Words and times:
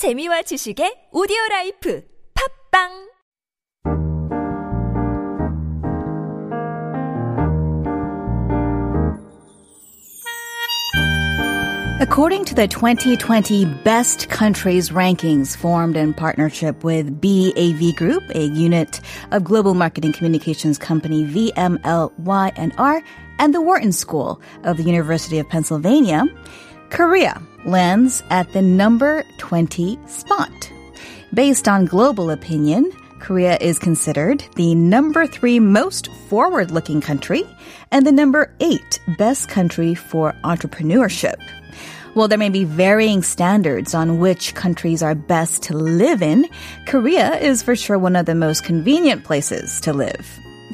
재미와 0.00 0.40
지식의 0.48 1.10
오디오 1.12 1.36
라이프 1.50 2.02
팝빵 2.72 3.10
According 12.00 12.46
to 12.46 12.54
the 12.54 12.66
2020 12.66 13.66
Best 13.84 14.30
Countries 14.30 14.90
rankings 14.90 15.54
formed 15.54 15.98
in 15.98 16.14
partnership 16.14 16.82
with 16.82 17.20
BAV 17.20 17.94
Group, 17.94 18.22
a 18.34 18.46
unit 18.46 19.02
of 19.32 19.44
global 19.44 19.74
marketing 19.74 20.14
communications 20.14 20.78
company 20.78 21.26
VMLY&R, 21.26 23.02
and 23.38 23.54
the 23.54 23.60
Wharton 23.60 23.92
School 23.92 24.40
of 24.64 24.78
the 24.78 24.82
University 24.82 25.38
of 25.38 25.46
Pennsylvania, 25.50 26.24
Korea 26.90 27.40
lands 27.64 28.22
at 28.30 28.52
the 28.52 28.62
number 28.62 29.24
20 29.38 29.98
spot. 30.06 30.72
Based 31.32 31.68
on 31.68 31.84
global 31.84 32.30
opinion, 32.30 32.90
Korea 33.20 33.56
is 33.60 33.78
considered 33.78 34.42
the 34.56 34.74
number 34.74 35.26
three 35.26 35.60
most 35.60 36.08
forward 36.28 36.70
looking 36.70 37.00
country 37.00 37.44
and 37.92 38.06
the 38.06 38.12
number 38.12 38.52
eight 38.60 39.00
best 39.18 39.48
country 39.48 39.94
for 39.94 40.34
entrepreneurship. 40.42 41.36
While 42.14 42.26
there 42.26 42.38
may 42.38 42.48
be 42.48 42.64
varying 42.64 43.22
standards 43.22 43.94
on 43.94 44.18
which 44.18 44.54
countries 44.54 45.00
are 45.00 45.14
best 45.14 45.62
to 45.64 45.76
live 45.76 46.22
in, 46.22 46.48
Korea 46.86 47.36
is 47.36 47.62
for 47.62 47.76
sure 47.76 47.98
one 47.98 48.16
of 48.16 48.26
the 48.26 48.34
most 48.34 48.64
convenient 48.64 49.22
places 49.22 49.80
to 49.82 49.92
live. 49.92 50.26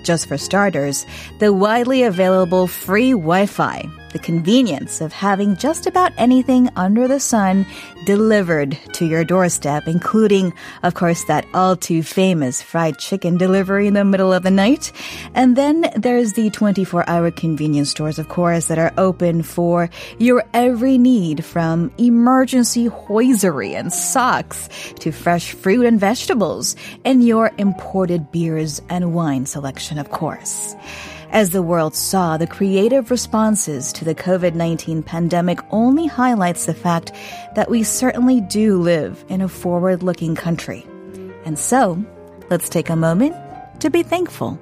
Just 0.03 0.29
for 0.29 0.39
starters, 0.39 1.05
the 1.41 1.53
widely 1.53 2.05
available 2.05 2.67
free 2.67 3.11
Wi-Fi, 3.11 3.85
the 4.13 4.19
convenience 4.19 5.01
of 5.01 5.13
having 5.13 5.57
just 5.57 5.87
about 5.87 6.13
anything 6.17 6.71
under 6.77 7.07
the 7.09 7.21
sun 7.21 7.67
delivered 8.07 8.79
to 8.95 9.05
your 9.05 9.25
doorstep, 9.25 9.87
including, 9.87 10.53
of 10.83 10.95
course, 10.95 11.25
that 11.25 11.47
all 11.53 11.77
too 11.77 12.03
famous 12.03 12.63
fried 12.63 12.99
chicken 12.99 13.37
delivery 13.37 13.87
in 13.87 13.95
the 13.95 14.05
middle 14.05 14.33
of 14.33 14.43
the 14.43 14.51
night. 14.51 14.93
And 15.35 15.57
then 15.57 15.91
there's 15.97 16.35
the 16.35 16.51
24 16.51 17.09
hour 17.09 17.31
convenience 17.31 17.91
stores, 17.91 18.19
of 18.19 18.29
course, 18.29 18.69
that 18.69 18.79
are 18.79 18.93
open 18.97 19.43
for 19.43 19.91
your 20.19 20.45
every 20.55 20.99
need 20.99 21.45
from 21.45 21.93
emergency 21.99 22.87
hosiery 22.87 23.75
and 23.75 23.93
socks 23.93 24.69
to 25.01 25.13
fresh 25.13 25.53
fruit 25.53 25.85
and 25.85 26.01
vegetables 26.01 26.77
and 27.05 27.27
your 27.27 27.53
imported 27.59 28.31
beers 28.31 28.81
and 28.89 29.15
wine 29.15 29.47
selection, 29.47 29.99
of 29.99 30.11
course. 30.11 30.75
As 31.31 31.51
the 31.51 31.63
world 31.63 31.95
saw, 31.95 32.37
the 32.37 32.47
creative 32.47 33.11
responses 33.11 33.93
to 33.95 34.05
the 34.05 34.15
COVID-19 34.15 35.05
pandemic 35.05 35.59
only 35.71 36.07
highlights 36.07 36.67
the 36.67 36.75
fact 36.75 37.13
that 37.55 37.69
we 37.69 37.83
certainly 37.83 38.41
do 38.41 38.81
live 38.81 39.25
in 39.29 39.41
a 39.41 39.49
forward-looking 39.49 40.37
country. 40.37 40.87
And 41.45 41.59
so, 41.59 42.03
let's 42.49 42.69
take 42.69 42.91
a 42.91 42.97
moment 42.97 43.35
to 43.81 43.91
be 43.91 44.03
thankful. 44.03 44.59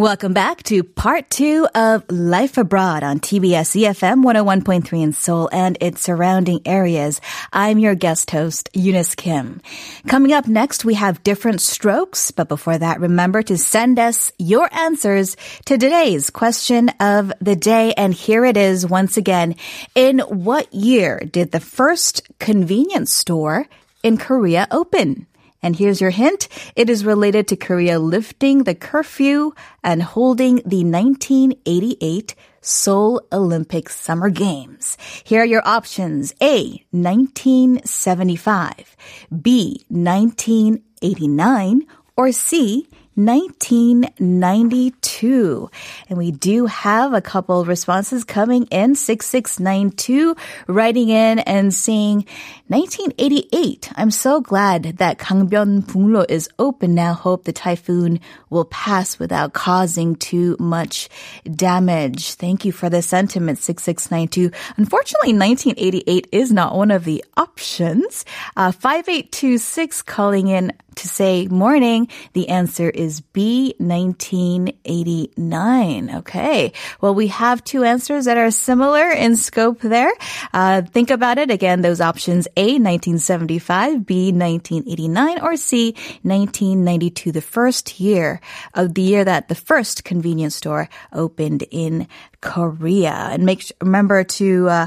Welcome 0.00 0.32
back 0.32 0.62
to 0.62 0.82
part 0.82 1.28
two 1.28 1.68
of 1.74 2.10
Life 2.10 2.56
Abroad 2.56 3.02
on 3.02 3.20
TBS 3.20 3.82
EFM 3.82 4.24
101.3 4.24 5.02
in 5.02 5.12
Seoul 5.12 5.50
and 5.52 5.76
its 5.78 6.00
surrounding 6.00 6.62
areas. 6.64 7.20
I'm 7.52 7.78
your 7.78 7.94
guest 7.94 8.30
host, 8.30 8.70
Eunice 8.72 9.14
Kim. 9.14 9.60
Coming 10.08 10.32
up 10.32 10.48
next, 10.48 10.86
we 10.86 10.94
have 10.94 11.22
different 11.22 11.60
strokes, 11.60 12.30
but 12.30 12.48
before 12.48 12.78
that, 12.78 12.98
remember 12.98 13.42
to 13.42 13.58
send 13.58 13.98
us 13.98 14.32
your 14.38 14.74
answers 14.74 15.36
to 15.66 15.76
today's 15.76 16.30
question 16.30 16.88
of 16.98 17.30
the 17.42 17.54
day. 17.54 17.92
And 17.92 18.14
here 18.14 18.46
it 18.46 18.56
is 18.56 18.86
once 18.86 19.18
again. 19.18 19.54
In 19.94 20.20
what 20.20 20.72
year 20.72 21.20
did 21.30 21.52
the 21.52 21.60
first 21.60 22.22
convenience 22.38 23.12
store 23.12 23.66
in 24.02 24.16
Korea 24.16 24.66
open? 24.70 25.26
And 25.62 25.76
here's 25.76 26.00
your 26.00 26.10
hint. 26.10 26.48
It 26.74 26.88
is 26.88 27.04
related 27.04 27.48
to 27.48 27.56
Korea 27.56 27.98
lifting 27.98 28.64
the 28.64 28.74
curfew 28.74 29.52
and 29.84 30.02
holding 30.02 30.56
the 30.64 30.84
1988 30.84 32.34
Seoul 32.62 33.22
Olympic 33.32 33.88
Summer 33.88 34.28
Games. 34.30 34.96
Here 35.24 35.40
are 35.42 35.46
your 35.46 35.66
options. 35.66 36.34
A, 36.42 36.84
1975. 36.90 38.96
B, 39.42 39.84
1989. 39.88 41.86
Or 42.16 42.32
C, 42.32 42.88
1992. 43.14 45.70
And 46.08 46.18
we 46.18 46.30
do 46.30 46.66
have 46.66 47.12
a 47.12 47.20
couple 47.20 47.64
responses 47.64 48.22
coming 48.24 48.66
in. 48.66 48.94
6692 48.94 50.36
writing 50.66 51.08
in 51.08 51.40
and 51.40 51.74
saying 51.74 52.26
1988. 52.68 53.92
I'm 53.96 54.10
so 54.10 54.40
glad 54.40 54.98
that 54.98 55.18
Gangbyeon 55.18 55.82
Bungno 55.82 56.24
is 56.28 56.48
open 56.58 56.94
now. 56.94 57.14
Hope 57.14 57.44
the 57.44 57.52
typhoon 57.52 58.20
will 58.48 58.64
pass 58.64 59.18
without 59.18 59.52
causing 59.52 60.16
too 60.16 60.56
much 60.58 61.08
damage. 61.54 62.34
Thank 62.34 62.64
you 62.64 62.72
for 62.72 62.88
the 62.88 63.02
sentiment, 63.02 63.58
6692. 63.58 64.56
Unfortunately, 64.76 65.32
1988 65.32 66.28
is 66.32 66.52
not 66.52 66.76
one 66.76 66.90
of 66.90 67.04
the 67.04 67.24
options. 67.36 68.24
Uh, 68.56 68.72
5826 68.72 70.02
calling 70.02 70.48
in 70.48 70.72
to 70.96 71.08
say 71.08 71.46
morning. 71.46 72.08
The 72.32 72.48
answer 72.48 72.90
is 72.90 73.20
B, 73.20 73.74
1989. 73.78 76.16
Okay. 76.16 76.72
Well, 77.00 77.14
we 77.14 77.28
have 77.28 77.62
two 77.64 77.84
answers 77.84 78.26
that 78.26 78.36
are 78.36 78.50
similar 78.50 79.10
in 79.10 79.36
scope 79.36 79.80
there. 79.80 80.12
Uh, 80.52 80.82
think 80.82 81.10
about 81.10 81.38
it. 81.38 81.50
Again, 81.50 81.80
those 81.82 82.00
options 82.00 82.48
A, 82.56 82.78
1975, 82.78 84.06
B, 84.06 84.32
1989, 84.32 85.40
or 85.40 85.56
C, 85.56 85.92
1992, 86.22 87.32
the 87.32 87.40
first 87.40 87.98
year 88.00 88.40
of 88.74 88.94
the 88.94 89.02
year 89.02 89.24
that 89.24 89.48
the 89.48 89.54
first 89.54 90.04
convenience 90.04 90.56
store 90.56 90.88
opened 91.12 91.64
in 91.70 92.08
Korea. 92.40 93.28
And 93.30 93.44
make 93.44 93.70
remember 93.80 94.24
to 94.24 94.68
uh, 94.68 94.86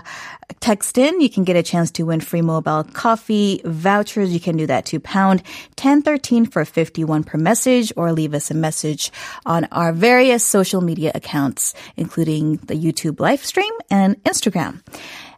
text 0.60 0.98
in. 0.98 1.22
You 1.22 1.30
can 1.30 1.44
get 1.44 1.56
a 1.56 1.64
chance 1.64 1.92
to 1.92 2.04
win 2.04 2.22
free 2.22 2.42
mobile 2.42 2.84
coffee 2.84 3.62
vouchers. 3.64 4.34
You 4.34 4.40
can 4.40 4.58
do 4.58 4.68
that 4.68 4.86
to 4.88 5.00
pound 5.00 5.42
1013 5.78 6.46
for 6.46 6.66
51 6.66 7.24
per 7.24 7.38
message 7.38 7.94
or 7.96 8.12
leave 8.12 8.34
us 8.34 8.50
a 8.50 8.54
message 8.54 9.12
on 9.46 9.66
our 9.72 9.94
various 9.94 10.46
social 10.46 10.82
media 10.82 11.12
accounts, 11.14 11.74
including 11.98 12.58
the 12.58 12.76
YouTube 12.76 13.20
live 13.20 13.44
stream 13.44 13.74
and 13.90 14.22
Instagram. 14.24 14.82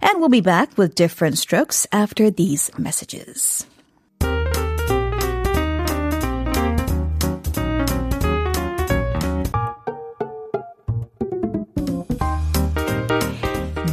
And 0.02 0.20
we'll 0.20 0.30
be 0.30 0.42
back 0.42 0.78
with 0.78 0.96
different 0.96 1.38
strokes 1.38 1.88
after 1.92 2.30
these 2.30 2.72
messages. 2.78 3.66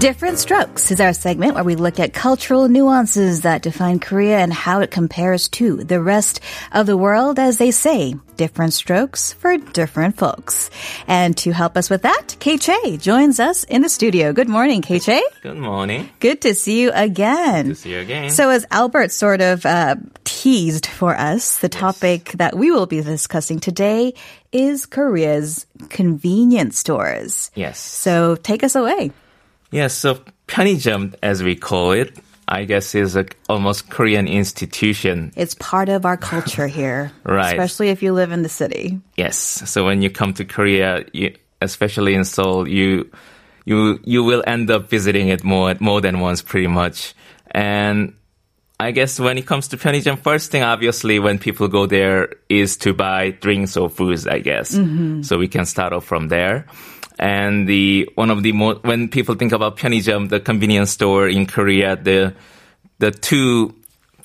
Different 0.03 0.39
Strokes 0.39 0.91
is 0.91 1.01
our 1.01 1.13
segment 1.13 1.55
where 1.55 1.63
we 1.63 1.77
look 1.77 2.01
at 2.01 2.13
cultural 2.13 2.69
nuances 2.69 3.43
that 3.43 3.63
define 3.63 4.01
Korea 4.01 4.39
and 4.39 4.53
how 4.53 4.81
it 4.81 4.91
compares 4.91 5.49
to 5.51 5.85
the 5.85 6.03
rest 6.03 6.41
of 6.73 6.87
the 6.87 6.97
world. 6.97 7.39
As 7.39 7.59
they 7.59 7.71
say, 7.71 8.17
different 8.37 8.73
strokes 8.73 9.33
for 9.35 9.57
different 9.59 10.19
folks. 10.19 10.71
And 11.07 11.37
to 11.37 11.53
help 11.53 11.77
us 11.77 11.89
with 11.89 12.03
that, 12.03 12.35
Che 12.41 12.97
joins 12.97 13.39
us 13.39 13.63
in 13.63 13.83
the 13.83 13.89
studio. 13.89 14.33
Good 14.33 14.49
morning, 14.49 14.83
Che. 14.83 15.23
Good 15.41 15.57
morning. 15.57 16.11
Good 16.19 16.41
to 16.41 16.57
see 16.57 16.83
you 16.83 16.91
again. 16.93 17.67
Good 17.67 17.77
to 17.77 17.81
see 17.83 17.93
you 17.93 18.01
again. 18.01 18.31
So 18.31 18.51
as 18.51 18.67
Albert 18.73 19.13
sort 19.13 19.41
of 19.41 19.65
uh, 19.65 19.95
teased 20.25 20.87
for 20.87 21.15
us, 21.17 21.61
the 21.61 21.69
topic 21.69 22.33
that 22.39 22.57
we 22.57 22.73
will 22.73 22.87
be 22.87 23.03
discussing 23.03 23.61
today 23.61 24.15
is 24.51 24.85
Korea's 24.85 25.65
convenience 25.91 26.77
stores. 26.77 27.53
yes. 27.55 27.79
So 27.79 28.35
take 28.35 28.65
us 28.65 28.75
away. 28.75 29.13
Yeah, 29.73 29.89
so 29.89 30.21
편의점, 30.47 31.15
as 31.23 31.43
we 31.43 31.57
call 31.57 31.93
it, 31.93 32.17
I 32.47 32.65
guess 32.65 32.95
is 32.95 33.17
a 33.17 33.25
almost 33.49 33.89
Korean 33.89 34.29
institution. 34.29 35.33
It's 35.37 35.55
part 35.55 35.89
of 35.89 36.05
our 36.05 36.19
culture 36.19 36.67
here, 36.67 37.11
right? 37.25 37.59
Especially 37.59 37.89
if 37.89 38.03
you 38.03 38.13
live 38.13 38.31
in 38.31 38.43
the 38.43 38.51
city. 38.51 39.01
Yes. 39.17 39.37
So 39.37 39.85
when 39.85 40.03
you 40.03 40.11
come 40.11 40.35
to 40.35 40.45
Korea, 40.45 41.05
you, 41.13 41.35
especially 41.63 42.15
in 42.15 42.25
Seoul, 42.25 42.69
you 42.69 43.11
you 43.65 43.99
you 44.05 44.23
will 44.23 44.45
end 44.47 44.71
up 44.71 44.91
visiting 44.91 45.29
it 45.29 45.43
more 45.43 45.75
more 45.81 46.03
than 46.03 46.21
once, 46.21 46.43
pretty 46.43 46.67
much. 46.67 47.15
And 47.51 48.15
I 48.79 48.91
guess 48.91 49.19
when 49.19 49.39
it 49.39 49.47
comes 49.47 49.69
to 49.69 49.79
편의점, 49.79 50.19
first 50.19 50.51
thing 50.51 50.63
obviously 50.63 51.19
when 51.19 51.39
people 51.39 51.69
go 51.69 51.87
there 51.87 52.35
is 52.51 52.77
to 52.79 52.93
buy 52.93 53.31
drinks 53.31 53.77
or 53.77 53.89
foods. 53.89 54.27
I 54.27 54.41
guess 54.41 54.75
mm-hmm. 54.75 55.23
so. 55.23 55.39
We 55.39 55.49
can 55.49 55.65
start 55.65 55.95
off 55.95 56.05
from 56.05 56.29
there 56.29 56.67
And 57.20 57.68
the 57.68 58.10
one 58.16 58.30
of 58.30 58.44
the 58.44 58.52
more 58.52 58.76
when 58.76 59.10
people 59.10 59.36
think 59.36 59.52
about 59.52 59.78
편의점, 59.78 60.30
the 60.30 60.40
convenience 60.40 60.92
store 60.92 61.28
in 61.28 61.48
Korea, 61.48 61.96
the 61.96 62.36
the 63.00 63.12
two 63.12 63.76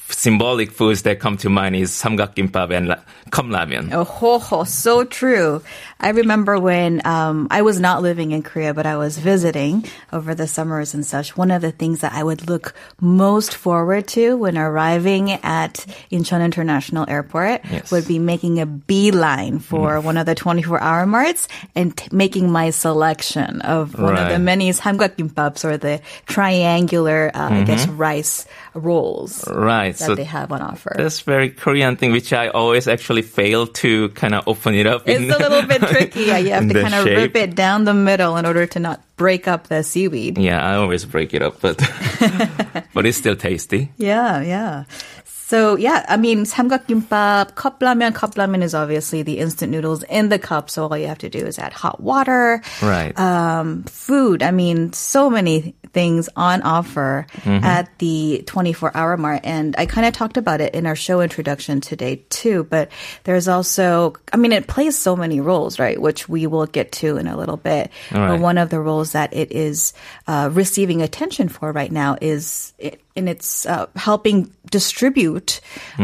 symbolic 0.10 0.72
foods 0.72 1.04
that 1.04 1.20
come 1.20 1.38
to 1.38 1.50
mind 1.50 1.76
is 1.76 1.92
samgakgimbap 1.92 2.72
and 2.76 2.96
kamlamyeon. 3.30 3.94
Oh, 3.94 4.04
ho, 4.04 4.40
ho, 4.40 4.64
so 4.64 5.04
true. 5.04 5.62
I 6.00 6.10
remember 6.10 6.60
when 6.60 7.06
um, 7.06 7.48
I 7.50 7.62
was 7.62 7.80
not 7.80 8.02
living 8.02 8.32
in 8.32 8.44
Korea, 8.44 8.74
but 8.74 8.86
I 8.86 8.98
was 8.98 9.18
visiting 9.18 9.86
over 10.14 10.36
the 10.36 10.48
summers 10.48 10.94
and 10.94 11.06
such. 11.06 11.36
One 11.36 11.52
of 11.52 11.62
the 11.62 11.72
things 11.72 12.02
that 12.02 12.14
I 12.14 12.24
would 12.24 12.48
look 12.48 12.74
most 13.02 13.56
forward 13.56 14.08
to 14.10 14.38
when 14.38 14.58
arriving 14.58 15.32
at 15.32 15.86
Incheon 16.12 16.44
International 16.44 17.06
Airport 17.10 17.62
yes. 17.70 17.92
would 17.92 18.08
be 18.08 18.20
making 18.20 18.60
a 18.60 18.66
beeline 18.66 19.60
for 19.60 19.96
mm. 19.96 20.04
one 20.04 20.18
of 20.18 20.26
the 20.26 20.36
24-hour 20.36 21.06
marts 21.06 21.48
and 21.76 21.98
t- 21.98 22.08
making 22.12 22.52
my 22.52 22.70
selection 22.70 23.62
of 23.62 23.98
one 23.98 24.14
right. 24.14 24.24
of 24.24 24.30
the 24.30 24.40
many 24.40 24.70
samgakgimbaps 24.72 25.66
or 25.66 25.78
the 25.78 26.02
triangular, 26.28 27.32
uh, 27.34 27.50
mm-hmm. 27.50 27.56
I 27.56 27.64
guess, 27.64 27.86
mm-hmm. 27.86 27.98
rice 27.98 28.46
rolls. 28.74 29.48
Right 29.48 29.97
that 30.00 30.06
So 30.06 30.16
they 30.16 30.24
have 30.24 30.52
on 30.52 30.62
offer. 30.62 30.94
that's 30.98 31.22
very 31.22 31.50
Korean 31.50 31.96
thing, 31.98 32.12
which 32.12 32.34
I 32.34 32.48
always 32.50 32.88
actually 32.88 33.22
fail 33.24 33.68
to 33.84 34.10
kind 34.10 34.34
of 34.36 34.48
open 34.48 34.76
it 34.76 34.88
up. 34.88 35.04
It's 35.06 35.20
a 35.34 35.38
little 35.50 35.64
bit 35.68 35.82
tricky. 35.82 36.24
Yeah, 36.26 36.38
you 36.38 36.52
have 36.52 36.68
to 36.68 36.74
kind 36.82 36.94
of 36.94 37.04
shape. 37.06 37.18
rip 37.18 37.36
it 37.36 37.56
down 37.56 37.84
the 37.86 37.94
middle 37.94 38.38
in 38.38 38.46
order 38.46 38.66
to 38.68 38.80
not 38.80 39.02
break 39.18 39.48
up 39.48 39.68
the 39.68 39.84
seaweed. 39.84 40.38
Yeah, 40.38 40.64
I 40.64 40.76
always 40.76 41.06
break 41.06 41.34
it 41.34 41.42
up, 41.42 41.62
but 41.62 41.78
but 42.94 43.06
it's 43.06 43.18
still 43.18 43.36
tasty. 43.36 43.92
Yeah, 43.98 44.42
yeah. 44.42 44.84
So 45.26 45.78
yeah, 45.78 46.06
I 46.10 46.18
mean, 46.18 46.44
samgakgimbap, 46.44 47.56
cup 47.56 47.80
ramen. 47.80 48.14
Cup 48.14 48.36
ramen 48.36 48.62
is 48.62 48.76
obviously 48.76 49.24
the 49.24 49.40
instant 49.40 49.72
noodles 49.72 50.04
in 50.04 50.28
the 50.28 50.38
cup. 50.38 50.70
So 50.70 50.88
all 50.88 50.98
you 50.98 51.08
have 51.08 51.20
to 51.20 51.30
do 51.30 51.40
is 51.40 51.58
add 51.58 51.72
hot 51.72 52.02
water. 52.02 52.62
Right. 52.82 53.18
Um, 53.18 53.84
food. 53.84 54.44
I 54.44 54.52
mean, 54.52 54.92
so 54.92 55.30
many 55.30 55.74
things 55.98 56.30
on 56.36 56.62
offer 56.62 57.26
at 57.64 57.90
the 57.98 58.44
24 58.46 58.96
hour 58.96 59.18
mark. 59.18 59.42
And 59.44 59.74
I 59.80 59.88
kind 59.88 60.06
of 60.06 60.14
talked 60.14 60.38
about 60.38 60.62
it 60.62 60.76
in 60.76 60.86
our 60.86 60.96
show 60.96 61.22
introduction 61.22 61.82
today 61.82 62.24
too. 62.30 62.66
But 62.66 62.92
there's 63.24 63.48
also, 63.48 64.14
I 64.32 64.38
mean, 64.38 64.52
it 64.52 64.68
plays 64.68 64.96
so 64.96 65.16
many 65.16 65.42
roles, 65.42 65.80
right? 65.80 66.00
Which 66.00 66.30
we 66.30 66.46
will 66.46 66.68
get 66.68 66.92
to 67.02 67.18
in 67.18 67.26
a 67.26 67.36
little 67.36 67.58
bit. 67.58 67.90
But 68.30 68.40
one 68.42 68.60
of 68.60 68.70
the 68.70 68.80
roles 68.80 69.14
that 69.14 69.34
it 69.34 69.52
is 69.52 69.94
uh, 70.28 70.52
receiving 70.54 71.02
attention 71.02 71.50
for 71.50 71.72
right 71.72 71.92
now 71.92 72.16
is 72.22 72.74
in 73.16 73.28
its 73.28 73.66
uh, 73.66 73.88
helping 73.96 74.54
distribute 74.70 75.62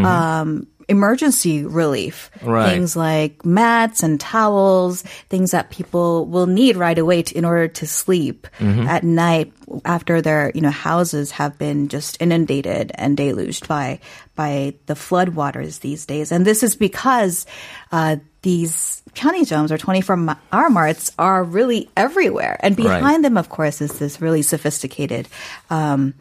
um, 0.07 0.65
emergency 0.88 1.64
relief. 1.66 2.30
Right. 2.42 2.70
Things 2.72 2.96
like 2.96 3.44
mats 3.44 4.02
and 4.02 4.18
towels, 4.18 5.02
things 5.28 5.50
that 5.50 5.68
people 5.70 6.24
will 6.24 6.46
need 6.46 6.76
right 6.76 6.96
away 6.98 7.22
to, 7.22 7.36
in 7.36 7.44
order 7.44 7.68
to 7.68 7.86
sleep 7.86 8.46
at 8.60 9.04
night 9.04 9.52
after 9.84 10.22
their 10.22 10.50
you 10.54 10.62
know 10.62 10.70
houses 10.70 11.30
have 11.32 11.58
been 11.58 11.88
just 11.88 12.16
inundated 12.22 12.90
and 12.94 13.18
deluged 13.18 13.68
by 13.68 14.00
by 14.34 14.72
the 14.86 14.94
flood 14.96 15.30
waters 15.30 15.80
these 15.80 16.06
days. 16.06 16.32
And 16.32 16.46
this 16.46 16.62
is 16.62 16.74
because 16.74 17.44
uh, 17.92 18.16
these 18.40 19.02
편의점s 19.12 19.70
or 19.70 19.76
24 19.76 20.36
hour 20.52 20.70
marts 20.70 21.12
are 21.18 21.44
really 21.44 21.90
everywhere. 21.96 22.56
And 22.60 22.78
Right. 22.78 22.96
behind 22.98 23.24
them, 23.24 23.36
of 23.36 23.50
course, 23.50 23.82
is 23.82 23.98
this 23.98 24.22
really 24.22 24.42
sophisticated 24.42 25.28
um, 25.68 26.14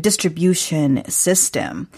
distribution 0.00 1.04
system. 1.10 1.88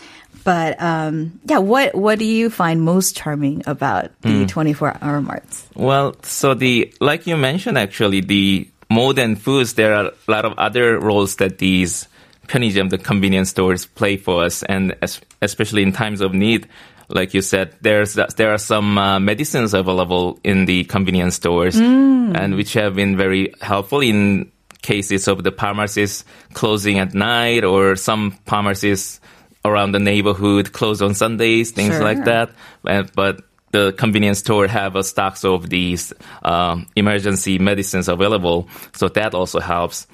But 0.45 0.81
um, 0.81 1.41
yeah, 1.45 1.59
what 1.59 1.95
what 1.95 2.19
do 2.19 2.25
you 2.25 2.49
find 2.49 2.81
most 2.81 3.17
charming 3.17 3.63
about 3.67 4.11
the 4.23 4.47
24 4.47 4.97
hour 5.03 5.21
marts? 5.21 5.67
Well, 5.75 6.17
so 6.23 6.55
the 6.55 6.93
like 7.01 7.27
you 7.27 7.37
mentioned, 7.37 7.77
actually, 7.77 8.21
the 8.23 8.69
more 8.89 9.13
than 9.13 9.37
foods, 9.37 9.75
there 9.75 9.95
are 9.95 10.07
a 10.07 10.13
lot 10.31 10.45
of 10.47 10.55
other 10.57 10.99
roles 10.99 11.37
that 11.37 11.59
these 11.59 12.09
편의점, 12.47 12.89
the 12.89 12.97
convenience 12.97 13.51
stores, 13.51 13.85
play 13.85 14.17
for 14.17 14.45
us, 14.45 14.63
and 14.63 14.97
es- 15.03 15.21
especially 15.43 15.83
in 15.83 15.93
times 15.93 16.21
of 16.23 16.33
need. 16.33 16.67
Like 17.11 17.35
you 17.35 17.43
said, 17.43 17.75
there's 17.83 18.15
there 18.15 18.53
are 18.53 18.59
some 18.59 18.97
uh, 18.97 19.19
medicines 19.21 19.75
available 19.75 20.39
in 20.45 20.65
the 20.65 20.85
convenience 20.85 21.35
stores, 21.37 21.77
and 21.77 22.55
which 22.55 22.73
have 22.75 22.95
been 22.95 23.17
very 23.17 23.53
helpful 23.61 24.01
in 24.01 24.51
cases 24.81 25.27
of 25.29 25.43
the 25.45 25.51
pharmacies 25.53 26.25
closing 26.55 26.99
at 26.99 27.13
night 27.13 27.65
or 27.65 27.97
some 27.97 28.31
pharmacies 28.47 29.21
around 29.66 29.92
the 29.94 30.00
neighborhood 30.00 30.74
closed 30.74 31.02
on 31.02 31.14
Sundays, 31.14 31.72
things 31.72 31.94
Sure. 31.96 32.04
like 32.04 32.26
that. 32.26 32.50
Uh, 32.86 33.04
But 33.16 33.42
the 33.72 33.92
convenience 33.94 34.40
store 34.40 34.68
have 34.68 34.96
a 34.96 35.04
stocks 35.04 35.44
of 35.44 35.70
these 35.70 36.14
um, 36.44 36.86
emergency 36.96 37.58
medicines 37.60 38.08
available, 38.08 38.68
so 38.94 39.08
that 39.10 39.34
also 39.34 39.60
helps. 39.60 40.06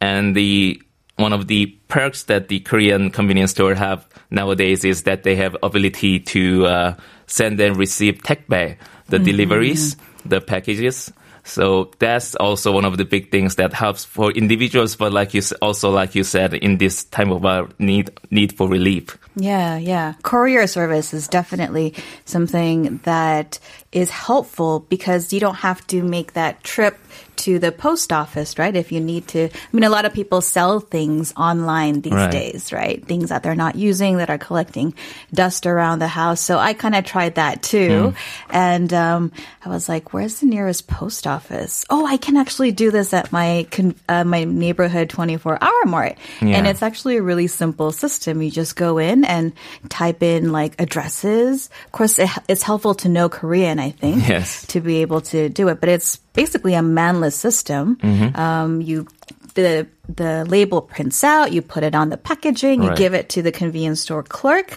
And 0.00 0.36
the 0.36 0.80
one 1.16 1.32
of 1.32 1.48
the 1.48 1.66
perks 1.88 2.24
that 2.24 2.46
the 2.46 2.60
Korean 2.60 3.10
convenience 3.10 3.50
store 3.50 3.74
have 3.74 4.06
nowadays 4.30 4.84
is 4.84 5.02
that 5.02 5.24
they 5.24 5.34
have 5.34 5.56
ability 5.64 6.20
to 6.20 6.64
uh, 6.66 6.94
send 7.26 7.58
and 7.60 7.76
receive 7.76 8.22
택배, 8.22 8.76
the 9.08 9.18
deliveries, 9.18 9.96
the 10.24 10.40
packages. 10.40 11.12
So 11.48 11.90
that's 11.98 12.34
also 12.36 12.72
one 12.72 12.84
of 12.84 12.96
the 12.96 13.04
big 13.04 13.30
things 13.30 13.56
that 13.56 13.72
helps 13.72 14.04
for 14.04 14.30
individuals, 14.30 14.96
but 14.96 15.12
like 15.12 15.34
you 15.34 15.42
also 15.62 15.90
like 15.90 16.14
you 16.14 16.24
said, 16.24 16.54
in 16.54 16.78
this 16.78 17.04
time 17.04 17.32
of 17.32 17.44
our 17.44 17.68
need 17.78 18.10
need 18.30 18.52
for 18.52 18.68
relief. 18.68 19.16
Yeah, 19.34 19.76
yeah. 19.78 20.14
Courier 20.22 20.66
service 20.66 21.14
is 21.14 21.26
definitely 21.28 21.94
something 22.24 22.98
that 23.04 23.58
is 23.92 24.10
helpful 24.10 24.80
because 24.80 25.32
you 25.32 25.40
don't 25.40 25.56
have 25.56 25.86
to 25.88 26.02
make 26.02 26.34
that 26.34 26.62
trip 26.62 26.98
to 27.38 27.58
the 27.58 27.72
post 27.72 28.12
office, 28.12 28.58
right? 28.58 28.74
If 28.74 28.92
you 28.92 29.00
need 29.00 29.28
to. 29.28 29.44
I 29.48 29.50
mean, 29.72 29.84
a 29.84 29.90
lot 29.90 30.04
of 30.04 30.12
people 30.12 30.40
sell 30.40 30.80
things 30.80 31.32
online 31.36 32.00
these 32.02 32.12
Right. 32.12 32.30
days, 32.30 32.72
right? 32.72 33.04
Things 33.04 33.28
that 33.30 33.42
they're 33.42 33.54
not 33.54 33.76
using 33.76 34.16
that 34.18 34.30
are 34.30 34.38
collecting 34.38 34.94
dust 35.32 35.66
around 35.66 36.00
the 36.00 36.08
house. 36.08 36.40
So 36.40 36.58
I 36.58 36.74
kind 36.74 36.94
of 36.94 37.04
tried 37.04 37.36
that 37.36 37.62
too. 37.62 38.14
And 38.50 38.92
um, 38.92 39.32
I 39.64 39.68
was 39.68 39.88
like, 39.88 40.12
where's 40.12 40.40
the 40.40 40.46
nearest 40.46 40.88
post 40.88 41.26
office? 41.26 41.84
Oh, 41.90 42.06
I 42.06 42.16
can 42.16 42.36
actually 42.36 42.72
do 42.72 42.90
this 42.90 43.12
at 43.14 43.30
my 43.32 43.66
con- 43.70 43.94
uh, 44.08 44.24
my 44.24 44.44
neighborhood 44.44 45.10
24 45.10 45.58
hour 45.62 45.84
mart. 45.86 46.16
And 46.40 46.66
it's 46.66 46.82
actually 46.82 47.16
a 47.18 47.22
really 47.22 47.46
simple 47.46 47.92
system. 47.92 48.42
You 48.42 48.50
just 48.50 48.76
go 48.76 48.98
in 48.98 49.24
and 49.24 49.52
type 49.88 50.22
in 50.22 50.52
like 50.52 50.80
addresses. 50.80 51.70
Of 51.86 51.92
course, 51.92 52.18
it, 52.18 52.28
it's 52.48 52.62
helpful 52.62 52.94
to 52.96 53.08
know 53.08 53.28
Korean, 53.28 53.78
I 53.78 53.90
think, 53.90 54.28
Yes. 54.28 54.66
to 54.68 54.80
be 54.80 55.02
able 55.02 55.20
to 55.32 55.48
do 55.48 55.68
it. 55.68 55.80
But 55.80 55.88
it's 55.88 56.18
basically 56.42 56.74
a 56.74 56.82
manless 56.82 57.34
system. 57.36 57.96
Mm-hmm. 57.96 58.36
Um, 58.36 58.80
you 58.88 59.06
the 59.54 59.86
the 60.16 60.44
label 60.48 60.80
prints 60.82 61.24
out. 61.24 61.52
You 61.52 61.62
put 61.62 61.82
it 61.82 61.94
on 61.94 62.10
the 62.10 62.16
packaging. 62.16 62.82
You 62.82 62.88
Right. 62.90 62.98
give 63.04 63.14
it 63.18 63.28
to 63.34 63.42
the 63.42 63.52
convenience 63.52 64.00
store 64.06 64.22
clerk, 64.22 64.68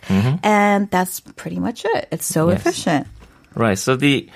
and 0.44 0.90
that's 0.90 1.20
pretty 1.42 1.60
much 1.60 1.86
it. 1.96 2.08
It's 2.12 2.26
so 2.26 2.42
Mm-hmm. 2.42 2.52
Yes. 2.52 2.62
efficient. 2.62 3.08
Right. 3.56 3.78
So 3.80 3.96
the 3.96 4.30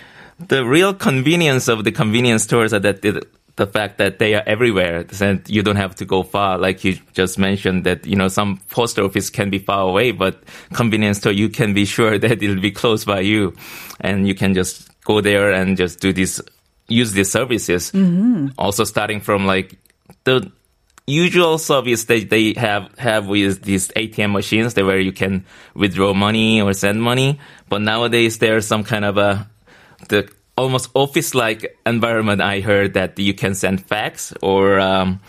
the 0.50 0.62
real 0.66 0.94
convenience 0.94 1.72
of 1.74 1.84
the 1.84 1.92
convenience 1.92 2.44
stores 2.44 2.74
are 2.74 2.82
that 2.84 3.02
the, 3.02 3.24
the 3.56 3.66
fact 3.66 3.98
that 3.98 4.20
they 4.20 4.36
are 4.36 4.44
everywhere, 4.46 5.06
and 5.22 5.40
you 5.48 5.64
don't 5.64 5.78
have 5.80 5.96
to 5.96 6.06
go 6.06 6.24
far. 6.24 6.58
Like 6.60 6.84
you 6.84 6.98
just 7.16 7.40
mentioned, 7.40 7.86
that 7.86 8.06
you 8.06 8.16
know 8.18 8.28
some 8.30 8.60
post 8.70 9.00
office 9.00 9.30
can 9.32 9.50
be 9.50 9.60
far 9.60 9.88
away, 9.88 10.12
but 10.12 10.44
convenience 10.74 11.18
store 11.20 11.32
you 11.34 11.48
can 11.50 11.74
be 11.74 11.86
sure 11.86 12.20
that 12.24 12.44
it'll 12.44 12.62
be 12.62 12.72
close 12.72 13.06
by 13.08 13.22
you, 13.24 13.54
and 14.02 14.28
you 14.28 14.36
can 14.36 14.54
just 14.54 14.92
go 15.06 15.22
there 15.22 15.52
and 15.56 15.78
just 15.78 16.02
do 16.02 16.12
this, 16.12 16.42
use 16.88 17.14
these 17.14 17.32
services. 17.32 17.92
Also, 18.58 18.84
starting 18.84 19.20
from 19.22 19.46
like 19.46 19.78
the 20.24 20.52
usual 21.08 21.58
service 21.58 22.06
that 22.06 22.30
they 22.30 22.54
have 22.58 22.90
have 22.98 23.28
with 23.28 23.62
these 23.64 23.90
ATM 23.90 24.32
machines, 24.32 24.74
that 24.74 24.86
where 24.86 25.00
you 25.00 25.12
can 25.12 25.46
withdraw 25.76 26.14
money 26.14 26.62
or 26.62 26.74
send 26.74 27.02
money. 27.02 27.40
But 27.70 27.82
nowadays 27.82 28.38
there's 28.40 28.66
some 28.68 28.84
kind 28.84 29.06
of 29.06 29.18
a 29.18 29.50
the 30.10 30.30
almost 30.58 30.90
office-like 30.94 31.78
environment. 31.86 32.42
I 32.42 32.62
heard 32.62 32.94
that 32.94 33.20
you 33.20 33.34
can 33.34 33.56
send 33.56 33.86
fax 33.86 34.34
or 34.42 34.80
um, 34.80 35.20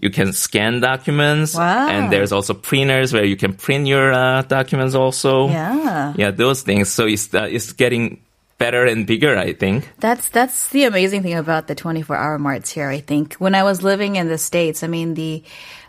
you 0.00 0.10
can 0.10 0.32
scan 0.32 0.80
documents, 0.80 1.54
Wow. 1.54 1.88
and 1.88 2.12
there's 2.12 2.32
also 2.32 2.52
printers 2.52 3.12
where 3.12 3.24
you 3.24 3.36
can 3.36 3.54
print 3.54 3.86
your 3.86 4.12
uh, 4.12 4.42
documents 4.42 4.94
also. 4.94 5.48
Yeah. 5.48 6.12
yeah, 6.16 6.30
those 6.32 6.62
things. 6.62 6.90
So 6.90 7.06
it's 7.06 7.32
uh, 7.32 7.48
it's 7.50 7.72
getting 7.72 8.20
better 8.58 8.84
and 8.86 9.06
bigger. 9.06 9.36
I 9.36 9.52
think. 9.52 9.90
That's 9.98 10.28
that's 10.28 10.68
the 10.68 10.84
amazing 10.84 11.22
thing 11.22 11.34
about 11.34 11.66
the 11.66 11.74
24 11.74 12.16
hour 12.16 12.38
marts 12.38 12.70
here. 12.70 12.88
I 12.88 13.00
think 13.00 13.34
when 13.34 13.54
I 13.54 13.62
was 13.62 13.82
living 13.82 14.16
in 14.16 14.28
the 14.28 14.38
states, 14.38 14.82
I 14.82 14.86
mean 14.88 15.14
the 15.14 15.42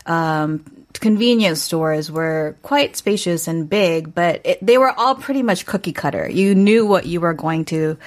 um, 0.06 0.64
convenience 0.94 1.60
stores 1.62 2.10
were 2.10 2.56
quite 2.62 2.96
spacious 2.96 3.48
and 3.48 3.68
big, 3.68 4.14
but 4.14 4.40
it, 4.44 4.64
they 4.64 4.78
were 4.78 4.92
all 4.96 5.14
pretty 5.14 5.42
much 5.42 5.66
cookie 5.66 5.92
cutter. 5.92 6.28
You 6.28 6.54
knew 6.54 6.86
what 6.86 7.06
you 7.06 7.20
were 7.20 7.34
going 7.34 7.64
to 7.66 7.98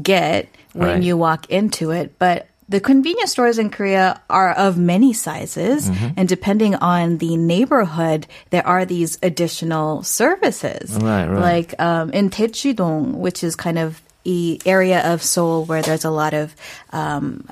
get 0.00 0.48
when 0.72 0.88
Right. 0.88 1.02
you 1.02 1.16
walk 1.18 1.50
into 1.50 1.90
it, 1.90 2.18
but 2.18 2.48
the 2.72 2.80
convenience 2.80 3.30
stores 3.30 3.58
in 3.60 3.70
Korea 3.70 4.20
are 4.28 4.50
of 4.56 4.76
many 4.76 5.12
sizes, 5.12 5.88
Mm-hmm. 5.88 6.16
and 6.16 6.26
depending 6.28 6.74
on 6.76 7.18
the 7.18 7.36
neighborhood, 7.36 8.26
there 8.50 8.66
are 8.66 8.84
these 8.84 9.18
additional 9.22 10.02
services. 10.02 10.90
Right, 10.96 11.28
right. 11.28 11.40
Like 11.40 11.70
um, 11.78 12.10
in 12.10 12.30
Daechidong, 12.30 13.14
which 13.20 13.44
is 13.44 13.54
kind 13.54 13.78
of 13.78 14.00
the 14.24 14.60
area 14.66 15.00
of 15.12 15.22
Seoul 15.22 15.64
where 15.66 15.82
there's 15.82 16.04
a 16.04 16.10
lot 16.10 16.32
of 16.34 16.54
um, 16.90 17.44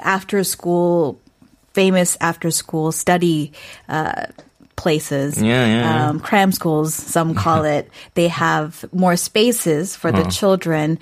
after 0.00 0.44
school, 0.44 1.20
famous 1.72 2.16
after 2.20 2.50
school 2.50 2.90
study 2.92 3.52
uh, 3.88 4.26
places. 4.76 5.40
Yeah, 5.40 5.64
yeah, 5.66 5.80
yeah. 5.80 6.08
Um, 6.08 6.20
cram 6.20 6.52
schools, 6.52 6.94
some 6.94 7.34
call 7.34 7.64
it. 7.76 7.88
They 8.14 8.28
have 8.28 8.84
more 8.92 9.16
spaces 9.16 9.94
for 9.96 10.10
the 10.12 10.24
children 10.28 10.98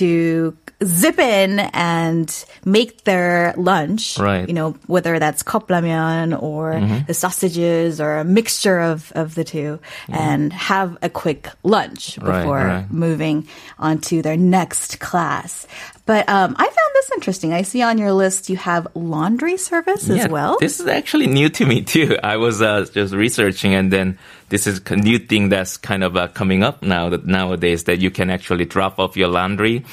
to 0.00 0.56
zip 0.82 1.18
in 1.18 1.60
and 1.72 2.44
make 2.64 3.04
their 3.04 3.54
lunch. 3.56 4.18
Right. 4.18 4.48
You 4.48 4.54
know, 4.54 4.72
whether 4.86 5.18
that's 5.18 5.42
koplamen 5.42 6.40
or 6.40 6.72
Mm-hmm. 6.74 7.06
the 7.06 7.14
sausages 7.14 8.00
or 8.00 8.16
a 8.18 8.24
mixture 8.24 8.80
of, 8.80 9.12
of 9.14 9.34
the 9.34 9.44
2 9.44 9.78
and 10.08 10.52
have 10.52 10.96
a 11.02 11.08
quick 11.08 11.48
lunch 11.62 12.18
Right, 12.18 12.40
before 12.40 12.58
right. 12.58 12.90
moving 12.90 13.46
on 13.78 13.98
to 14.10 14.22
their 14.22 14.36
next 14.36 14.98
class. 15.00 15.66
But 16.06 16.28
um, 16.28 16.54
I 16.58 16.64
found 16.64 16.90
this 16.94 17.10
interesting. 17.14 17.54
I 17.54 17.62
see 17.62 17.80
on 17.80 17.96
your 17.96 18.12
list 18.12 18.50
you 18.50 18.58
have 18.58 18.86
laundry 18.94 19.56
service 19.56 20.10
as 20.10 20.28
well. 20.28 20.58
This 20.60 20.78
is 20.78 20.86
actually 20.86 21.28
new 21.28 21.48
to 21.48 21.64
me 21.64 21.82
too. 21.82 22.18
I 22.22 22.36
was 22.36 22.60
uh, 22.60 22.86
just 22.92 23.14
researching, 23.14 23.74
and 23.74 23.90
then 23.90 24.18
this 24.50 24.66
is 24.66 24.82
a 24.86 24.96
new 24.96 25.18
thing 25.18 25.48
that's 25.48 25.78
kind 25.78 26.04
of 26.04 26.16
uh, 26.16 26.28
coming 26.28 26.62
up 26.62 26.82
now 26.82 27.08
that 27.08 27.24
nowadays 27.26 27.84
that 27.84 28.00
you 28.00 28.10
can 28.10 28.28
actually 28.28 28.66
drop 28.66 28.98
off 28.98 29.16
your 29.16 29.28
laundry 29.28 29.84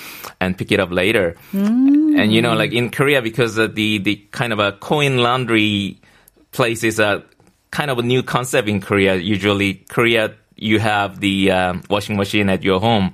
and 0.42 0.58
pick 0.58 0.74
it 0.74 0.82
up 0.82 0.92
later. 0.92 1.38
And 2.20 2.34
you 2.34 2.42
know, 2.42 2.56
like 2.56 2.74
in 2.74 2.90
Korea, 2.90 3.22
because 3.22 3.58
of 3.58 3.76
the 3.76 4.00
the 4.00 4.18
kind 4.32 4.52
of 4.52 4.60
a 4.60 4.74
coin 4.74 5.18
laundry 5.18 6.02
places 6.52 7.00
are 7.00 7.24
kind 7.72 7.90
of 7.90 8.00
a 8.00 8.04
new 8.04 8.22
concept 8.22 8.68
in 8.68 8.82
Korea. 8.82 9.16
Usually, 9.16 9.76
Korea 9.76 10.36
you 10.62 10.80
have 10.80 11.20
the 11.20 11.52
um, 11.52 11.82
washing 11.90 12.16
machine 12.16 12.48
at 12.48 12.64
your 12.64 12.80
home, 12.80 13.14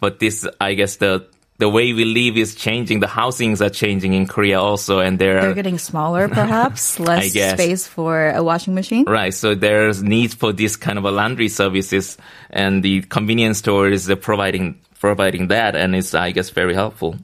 but 0.00 0.20
this, 0.20 0.46
I 0.60 0.74
guess, 0.74 0.96
the 0.96 1.26
the 1.58 1.68
way 1.68 1.92
we 1.92 2.04
live 2.04 2.36
is 2.36 2.54
changing. 2.54 3.00
The 3.00 3.06
housings 3.06 3.62
are 3.62 3.70
changing 3.70 4.12
in 4.14 4.26
Korea 4.26 4.60
also, 4.60 4.98
and 4.98 5.18
They're 5.18 5.50
are 5.50 5.54
getting 5.54 5.78
smaller, 5.78 6.28
perhaps, 6.28 6.98
less 7.10 7.30
space 7.30 7.86
for 7.86 8.30
a 8.30 8.42
washing 8.42 8.74
machine. 8.74 9.04
Right. 9.04 9.32
So 9.32 9.54
there's 9.54 10.02
need 10.02 10.34
for 10.34 10.52
this 10.52 10.76
kind 10.76 10.98
of 10.98 11.04
a 11.04 11.10
laundry 11.10 11.48
services, 11.48 12.18
and 12.50 12.82
the 12.82 13.02
convenience 13.02 13.58
stores 13.58 14.10
uh, 14.10 14.16
providing 14.16 14.80
providing 15.04 15.48
that, 15.48 15.76
and 15.76 15.94
it's 15.94 16.14
I 16.14 16.32
guess 16.32 16.48
very 16.48 16.72
helpful. 16.72 17.16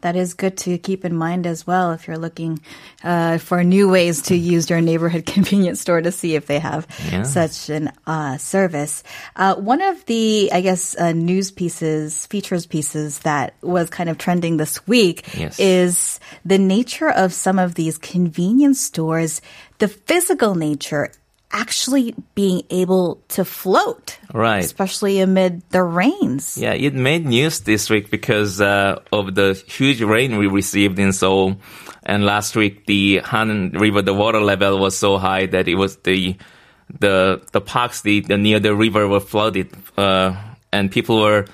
That 0.00 0.16
is 0.16 0.34
good 0.34 0.56
to 0.66 0.76
keep 0.78 1.04
in 1.04 1.14
mind 1.16 1.46
as 1.46 1.66
well 1.66 1.92
if 1.92 2.08
you're 2.08 2.18
looking 2.18 2.58
uh, 3.04 3.38
for 3.38 3.62
new 3.62 3.88
ways 3.88 4.22
to 4.22 4.34
use 4.36 4.68
your 4.68 4.80
neighborhood 4.80 5.24
convenience 5.36 5.80
store 5.80 6.02
to 6.02 6.10
see 6.10 6.34
if 6.34 6.46
they 6.46 6.58
have 6.58 6.86
Yeah. 7.12 7.22
such 7.22 7.70
an 7.70 7.92
uh, 8.06 8.36
service. 8.38 9.02
Uh, 9.36 9.54
one 9.54 9.80
of 9.82 10.04
the, 10.06 10.50
I 10.52 10.60
guess, 10.62 10.96
uh, 10.98 11.12
news 11.12 11.52
pieces, 11.52 12.26
features 12.26 12.66
pieces 12.66 13.20
that 13.20 13.54
was 13.62 13.88
kind 13.88 14.10
of 14.10 14.18
trending 14.18 14.56
this 14.58 14.84
week 14.88 15.22
Yes. 15.38 15.58
is 15.60 16.20
the 16.44 16.58
nature 16.58 17.08
of 17.10 17.32
some 17.32 17.58
of 17.62 17.74
these 17.74 17.96
convenience 17.98 18.80
stores, 18.80 19.40
the 19.78 19.88
physical 19.88 20.54
nature 20.58 21.12
actually 21.54 22.14
being 22.34 22.62
able 22.68 23.22
to 23.28 23.44
float. 23.44 24.18
Right. 24.34 24.64
Especially 24.64 25.20
amid 25.20 25.62
the 25.70 25.82
rains. 25.82 26.58
Yeah, 26.58 26.74
it 26.74 26.92
made 26.92 27.24
news 27.24 27.60
this 27.60 27.88
week 27.88 28.10
because 28.10 28.60
uh, 28.60 29.00
of 29.12 29.34
the 29.34 29.54
huge 29.66 30.02
rain 30.02 30.36
we 30.36 30.48
received 30.48 30.98
in 30.98 31.12
Seoul. 31.12 31.56
And 32.02 32.26
last 32.26 32.56
week, 32.56 32.86
the 32.86 33.18
Han 33.18 33.70
River, 33.70 34.02
the 34.02 34.12
water 34.12 34.40
level 34.40 34.78
was 34.78 34.98
so 34.98 35.16
high 35.16 35.46
that 35.46 35.68
it 35.68 35.76
was 35.76 35.96
the 35.98 36.36
the 37.00 37.40
the 37.52 37.62
parks 37.62 38.02
the, 38.02 38.20
the 38.20 38.36
near 38.36 38.60
the 38.60 38.74
river 38.74 39.08
were 39.08 39.20
flooded, 39.20 39.72
uh, 39.96 40.36
and 40.70 40.92
people 40.92 41.22
were 41.22 41.46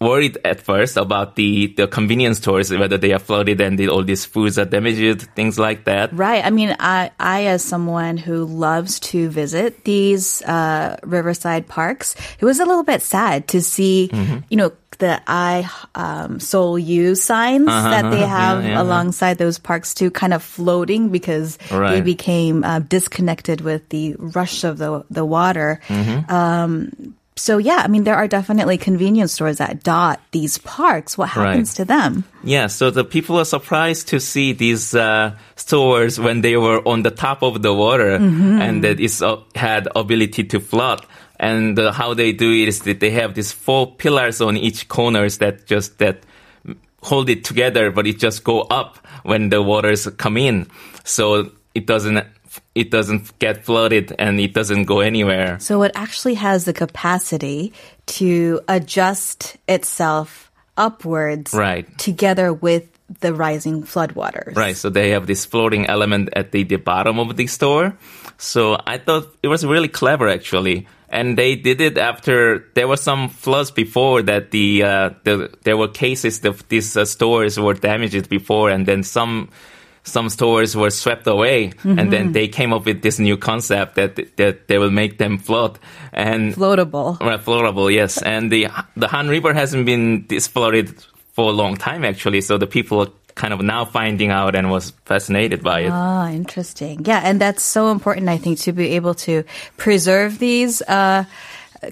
worried 0.00 0.36
at 0.44 0.60
first 0.60 0.96
about 0.96 1.36
the 1.36 1.68
the 1.76 1.86
convenience 1.86 2.38
stores 2.38 2.70
whether 2.70 2.98
they 2.98 3.12
are 3.12 3.18
flooded 3.18 3.60
and 3.60 3.80
all 3.88 4.02
these 4.02 4.24
foods 4.24 4.58
are 4.58 4.64
damaged, 4.66 5.22
things 5.34 5.58
like 5.58 5.84
that. 5.84 6.12
Right. 6.12 6.44
I 6.44 6.50
mean, 6.50 6.76
I, 6.78 7.10
I, 7.18 7.44
as 7.46 7.62
someone 7.64 8.16
who 8.18 8.44
loves 8.44 9.00
to 9.14 9.28
visit 9.30 9.84
these 9.84 10.42
uh, 10.42 10.96
riverside 11.04 11.68
parks, 11.68 12.16
it 12.38 12.44
was 12.44 12.60
a 12.60 12.66
little 12.66 12.82
bit 12.84 13.02
sad 13.02 13.48
to 13.48 13.62
see, 13.62 14.10
Mm-hmm. 14.12 14.38
you 14.50 14.56
know, 14.56 14.72
the 14.98 15.20
I 15.26 15.68
um, 15.96 16.38
Soul 16.38 16.78
You 16.78 17.14
signs 17.16 17.66
that 17.66 18.10
they 18.10 18.20
have 18.20 18.58
Uh-huh. 18.58 18.68
yeah, 18.68 18.74
yeah. 18.74 18.82
alongside 18.82 19.38
those 19.38 19.58
parks 19.58 19.92
too, 19.94 20.10
kind 20.10 20.32
of 20.32 20.42
floating 20.42 21.08
because 21.10 21.56
they 21.70 22.00
became 22.00 22.62
uh, 22.62 22.78
disconnected 22.78 23.60
with 23.60 23.88
the 23.88 24.14
rush 24.18 24.62
of 24.62 24.78
the 24.78 25.04
the 25.10 25.24
water. 25.24 25.80
Mm-hmm. 25.88 26.30
Um, 26.32 27.14
so 27.36 27.58
yeah, 27.58 27.82
I 27.84 27.88
mean, 27.88 28.04
there 28.04 28.14
are 28.14 28.28
definitely 28.28 28.78
convenience 28.78 29.32
stores 29.32 29.58
that 29.58 29.82
dot 29.82 30.20
these 30.30 30.58
parks. 30.58 31.18
What 31.18 31.30
happens 31.30 31.74
to 31.74 31.84
them? 31.84 32.24
Yeah, 32.44 32.68
so 32.68 32.90
the 32.90 33.04
people 33.04 33.38
are 33.38 33.44
surprised 33.44 34.08
to 34.08 34.20
see 34.20 34.52
these 34.52 34.94
uh, 34.94 35.36
stores 35.56 36.20
when 36.20 36.42
they 36.42 36.56
were 36.56 36.86
on 36.86 37.02
the 37.02 37.10
top 37.10 37.42
of 37.42 37.60
the 37.62 37.74
water 37.74 38.14
and 38.14 38.84
that 38.84 39.00
it's 39.00 39.20
uh, 39.20 39.40
had 39.54 39.88
ability 39.96 40.44
to 40.44 40.60
float. 40.60 41.04
And 41.40 41.76
uh, 41.76 41.90
how 41.90 42.14
they 42.14 42.32
do 42.32 42.52
it 42.52 42.68
is 42.68 42.80
that 42.82 43.00
they 43.00 43.10
have 43.10 43.34
these 43.34 43.50
four 43.50 43.90
pillars 43.92 44.40
on 44.40 44.56
each 44.56 44.88
corners 44.88 45.38
that 45.38 45.66
just 45.66 45.98
that 45.98 46.22
hold 47.02 47.28
it 47.28 47.44
together, 47.44 47.90
but 47.90 48.06
it 48.06 48.18
just 48.18 48.44
go 48.44 48.62
up 48.62 48.98
when 49.24 49.48
the 49.48 49.60
waters 49.60 50.06
come 50.16 50.36
in. 50.36 50.68
So 51.02 51.50
it 51.74 51.86
doesn't 51.86 52.24
it 52.74 52.90
doesn't 52.90 53.38
get 53.38 53.64
flooded 53.64 54.14
and 54.18 54.40
it 54.40 54.52
doesn't 54.54 54.84
go 54.84 55.00
anywhere. 55.00 55.58
So 55.60 55.82
it 55.82 55.92
actually 55.94 56.34
has 56.34 56.64
the 56.64 56.72
capacity 56.72 57.72
to 58.06 58.60
adjust 58.68 59.56
itself 59.68 60.50
upwards 60.76 61.54
Right. 61.54 61.86
together 61.98 62.52
with 62.52 62.88
the 63.20 63.32
rising 63.34 63.82
floodwaters. 63.82 64.56
Right. 64.56 64.76
So 64.76 64.90
they 64.90 65.10
have 65.10 65.26
this 65.26 65.44
floating 65.44 65.86
element 65.86 66.30
at 66.34 66.52
the, 66.52 66.64
the 66.64 66.76
bottom 66.76 67.18
of 67.18 67.36
the 67.36 67.46
store. 67.46 67.96
So 68.38 68.76
I 68.86 68.98
thought 68.98 69.28
it 69.42 69.48
was 69.48 69.64
really 69.64 69.88
clever 69.88 70.28
actually. 70.28 70.86
And 71.10 71.38
they 71.38 71.54
did 71.54 71.80
it 71.80 71.96
after 71.96 72.64
there 72.74 72.88
were 72.88 72.96
some 72.96 73.28
floods 73.28 73.70
before 73.70 74.22
that 74.22 74.50
the, 74.50 74.82
uh, 74.82 75.10
the 75.22 75.50
there 75.62 75.76
were 75.76 75.86
cases 75.86 76.40
that 76.40 76.68
these 76.68 76.96
uh, 76.96 77.04
stores 77.04 77.60
were 77.60 77.74
damaged 77.74 78.28
before 78.28 78.70
and 78.70 78.84
then 78.86 79.04
some 79.04 79.50
some 80.04 80.28
stores 80.28 80.76
were 80.76 80.90
swept 80.90 81.26
away 81.26 81.72
and 81.82 82.12
then 82.12 82.32
they 82.32 82.46
came 82.46 82.72
up 82.72 82.84
with 82.84 83.02
this 83.02 83.18
new 83.18 83.36
concept 83.36 83.96
that 83.96 84.36
that 84.36 84.68
they 84.68 84.78
will 84.78 84.90
make 84.90 85.18
them 85.18 85.38
float 85.38 85.78
and 86.12 86.54
Floatable. 86.54 87.18
Right, 87.20 87.40
floatable, 87.40 87.92
yes. 87.92 88.22
And 88.34 88.52
the 88.52 88.68
the 88.96 89.08
Han 89.08 89.28
River 89.28 89.52
hasn't 89.52 89.86
been 89.86 90.26
this 90.28 90.46
flooded 90.46 90.94
for 91.32 91.50
a 91.50 91.52
long 91.52 91.76
time, 91.76 92.04
actually. 92.04 92.40
So 92.40 92.58
the 92.58 92.66
people 92.66 93.00
are 93.00 93.10
kind 93.34 93.52
of 93.52 93.60
now 93.60 93.84
finding 93.84 94.30
out 94.30 94.54
and 94.54 94.70
was 94.70 94.90
fascinated 95.04 95.62
by 95.62 95.80
it. 95.80 95.90
Ah, 95.90 96.30
interesting. 96.30 97.04
Yeah, 97.04 97.20
and 97.24 97.40
that's 97.40 97.62
so 97.62 97.90
important, 97.90 98.28
I 98.28 98.38
think, 98.38 98.60
to 98.60 98.72
be 98.72 98.94
able 98.94 99.14
to 99.26 99.42
preserve 99.76 100.38
these 100.38 100.80
uh, 100.82 101.24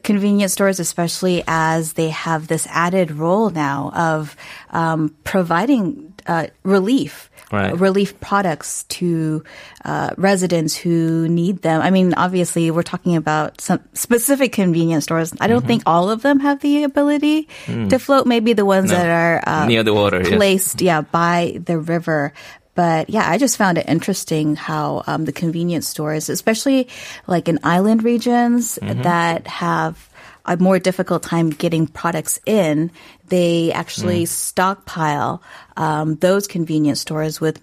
convenience 0.04 0.52
stores, 0.52 0.78
especially 0.78 1.42
as 1.49 1.95
they 1.95 2.11
have 2.11 2.47
this 2.47 2.66
added 2.71 3.11
role 3.11 3.50
now 3.50 3.90
of 3.95 4.37
um, 4.71 5.14
providing 5.25 6.14
uh, 6.26 6.47
relief. 6.62 7.28
Right. 7.53 7.79
Relief 7.79 8.19
products 8.19 8.85
to 8.97 9.45
uh, 9.85 10.11
residents 10.17 10.75
who 10.75 11.29
need 11.29 11.61
them. 11.61 11.83
I 11.83 11.91
mean, 11.91 12.15
obviously, 12.15 12.71
we're 12.71 12.83
talking 12.83 13.15
about 13.17 13.61
some 13.61 13.81
specific 13.93 14.53
convenience 14.53 15.05
stores. 15.05 15.35
I 15.39 15.47
don't 15.47 15.59
Mm-hmm. 15.59 15.67
think 15.69 15.83
all 15.85 16.09
of 16.11 16.23
them 16.23 16.41
have 16.41 16.61
the 16.61 16.85
ability 16.85 17.47
to 17.67 17.99
float. 17.99 18.27
Maybe 18.27 18.55
the 18.55 18.65
ones 18.65 18.91
that 18.91 19.07
are 19.07 19.43
uh, 19.47 19.65
Mm. 19.65 19.69
Near 19.69 19.83
the 19.85 19.93
water, 19.95 20.19
yes. 20.25 20.29
placed, 20.35 20.81
yeah, 20.83 21.03
by 21.03 21.61
the 21.63 21.79
river. 21.79 22.33
But 22.75 23.11
yeah, 23.11 23.29
I 23.29 23.37
just 23.37 23.59
found 23.59 23.77
it 23.77 23.85
interesting 23.87 24.57
how 24.57 25.03
um, 25.07 25.27
the 25.27 25.33
convenience 25.33 25.87
stores, 25.87 26.31
especially 26.31 26.89
like 27.27 27.49
in 27.49 27.59
island 27.63 28.03
regions 28.03 28.79
Mm-hmm. 28.81 29.03
that 29.03 29.47
have 29.47 30.09
a 30.45 30.57
more 30.57 30.79
difficult 30.79 31.23
time 31.23 31.51
getting 31.51 31.87
products 31.87 32.39
in, 32.47 32.91
they 33.29 33.73
actually 33.73 34.25
Mm. 34.25 34.29
stockpile 34.29 35.43
um, 35.77 36.17
those 36.17 36.47
convenience 36.47 37.01
stores 37.01 37.41
with 37.41 37.61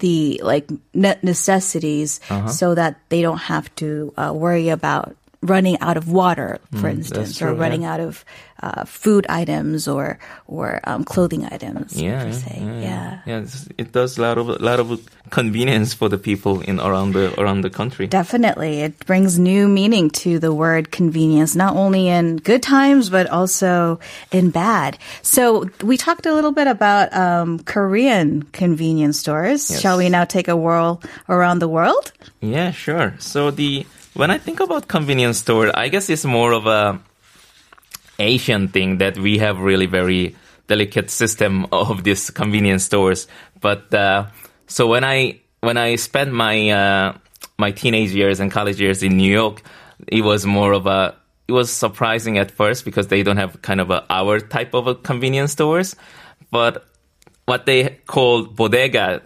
the 0.00 0.40
like 0.42 0.68
ne- 0.94 1.18
necessities 1.22 2.20
Uh-huh. 2.28 2.48
so 2.48 2.74
that 2.74 2.96
they 3.08 3.22
don't 3.22 3.38
have 3.48 3.72
to 3.76 4.12
uh, 4.16 4.32
worry 4.34 4.68
about 4.68 5.16
running 5.42 5.78
out 5.80 5.96
of 5.96 6.06
water, 6.08 6.58
for 6.70 6.88
Mm, 6.88 6.98
instance, 7.02 7.36
true, 7.38 7.50
or 7.50 7.54
yeah. 7.54 7.60
running 7.60 7.84
out 7.84 8.00
of 8.00 8.24
uh, 8.62 8.84
food 8.86 9.26
items 9.28 9.88
or 9.88 10.18
or 10.46 10.78
um, 10.84 11.02
clothing 11.02 11.44
items 11.50 12.00
Yeah, 12.00 12.22
per 12.24 12.32
se. 12.32 12.58
yeah, 12.62 12.80
Yeah. 12.80 13.18
yeah. 13.26 13.44
It 13.76 13.90
does 13.90 14.18
a 14.18 14.22
lot 14.22 14.38
of 14.38 14.48
a 14.48 14.62
lot 14.62 14.78
of 14.78 15.02
convenience 15.30 15.94
for 15.94 16.08
the 16.08 16.18
people 16.18 16.60
in 16.60 16.78
around 16.78 17.14
the 17.14 17.34
around 17.40 17.62
the 17.66 17.70
country. 17.70 18.06
Definitely. 18.06 18.82
It 18.86 19.04
brings 19.04 19.34
new 19.38 19.66
meaning 19.66 20.10
to 20.22 20.38
the 20.38 20.54
word 20.54 20.92
convenience, 20.94 21.56
not 21.58 21.74
only 21.74 22.06
in 22.06 22.36
good 22.38 22.62
times, 22.62 23.10
but 23.10 23.26
also 23.26 23.98
in 24.30 24.50
bad. 24.50 24.96
So 25.22 25.66
we 25.82 25.96
talked 25.96 26.26
a 26.26 26.32
little 26.32 26.52
bit 26.52 26.68
about 26.70 27.10
um, 27.12 27.58
Korean 27.66 28.44
convenience 28.54 29.18
stores. 29.18 29.70
Yes. 29.70 29.80
Shall 29.82 29.98
we 29.98 30.08
now 30.08 30.22
take 30.24 30.46
a 30.46 30.54
whirl 30.56 31.02
around 31.28 31.58
the 31.58 31.68
world? 31.68 32.12
Yeah, 32.40 32.70
sure. 32.70 33.14
So 33.18 33.50
the 33.50 33.86
when 34.14 34.30
I 34.30 34.38
think 34.38 34.60
about 34.60 34.88
convenience 34.88 35.38
store, 35.38 35.70
I 35.76 35.88
guess 35.88 36.10
it's 36.10 36.24
more 36.24 36.52
of 36.52 36.66
a 36.66 37.00
Asian 38.18 38.68
thing 38.68 38.98
that 38.98 39.18
we 39.18 39.38
have 39.38 39.58
really 39.58 39.86
very 39.86 40.36
delicate 40.68 41.10
system 41.10 41.66
of 41.72 42.04
these 42.04 42.30
convenience 42.30 42.84
stores. 42.84 43.26
But 43.60 43.92
uh, 43.94 44.26
so 44.66 44.86
when 44.86 45.04
I 45.04 45.40
when 45.60 45.76
I 45.76 45.96
spent 45.96 46.32
my 46.32 46.70
uh, 46.70 47.18
my 47.58 47.70
teenage 47.70 48.10
years 48.10 48.40
and 48.40 48.50
college 48.50 48.80
years 48.80 49.02
in 49.02 49.16
New 49.16 49.30
York, 49.30 49.62
it 50.08 50.22
was 50.22 50.44
more 50.44 50.72
of 50.72 50.86
a 50.86 51.14
it 51.48 51.52
was 51.52 51.72
surprising 51.72 52.38
at 52.38 52.50
first 52.50 52.84
because 52.84 53.08
they 53.08 53.22
don't 53.22 53.36
have 53.36 53.62
kind 53.62 53.80
of 53.80 53.90
a 53.90 54.04
our 54.10 54.40
type 54.40 54.74
of 54.74 54.86
a 54.86 54.94
convenience 54.94 55.52
stores, 55.52 55.96
but 56.50 56.86
what 57.46 57.66
they 57.66 57.98
call 58.06 58.44
bodega 58.44 59.22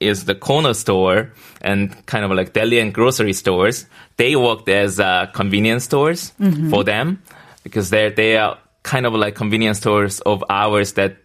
is 0.00 0.24
the 0.24 0.34
corner 0.34 0.74
store 0.74 1.32
and 1.62 2.04
kind 2.06 2.24
of 2.24 2.30
like 2.30 2.52
deli 2.52 2.78
and 2.78 2.92
grocery 2.92 3.32
stores. 3.32 3.86
They 4.16 4.36
worked 4.36 4.68
as 4.68 5.00
uh, 5.00 5.26
convenience 5.32 5.84
stores 5.84 6.32
for 6.70 6.84
them 6.84 7.22
because 7.62 7.90
they're 7.90 8.10
they 8.10 8.36
are 8.36 8.58
kind 8.82 9.06
of 9.06 9.14
like 9.14 9.34
convenience 9.34 9.78
stores 9.78 10.20
of 10.20 10.44
ours 10.48 10.92
that 10.94 11.16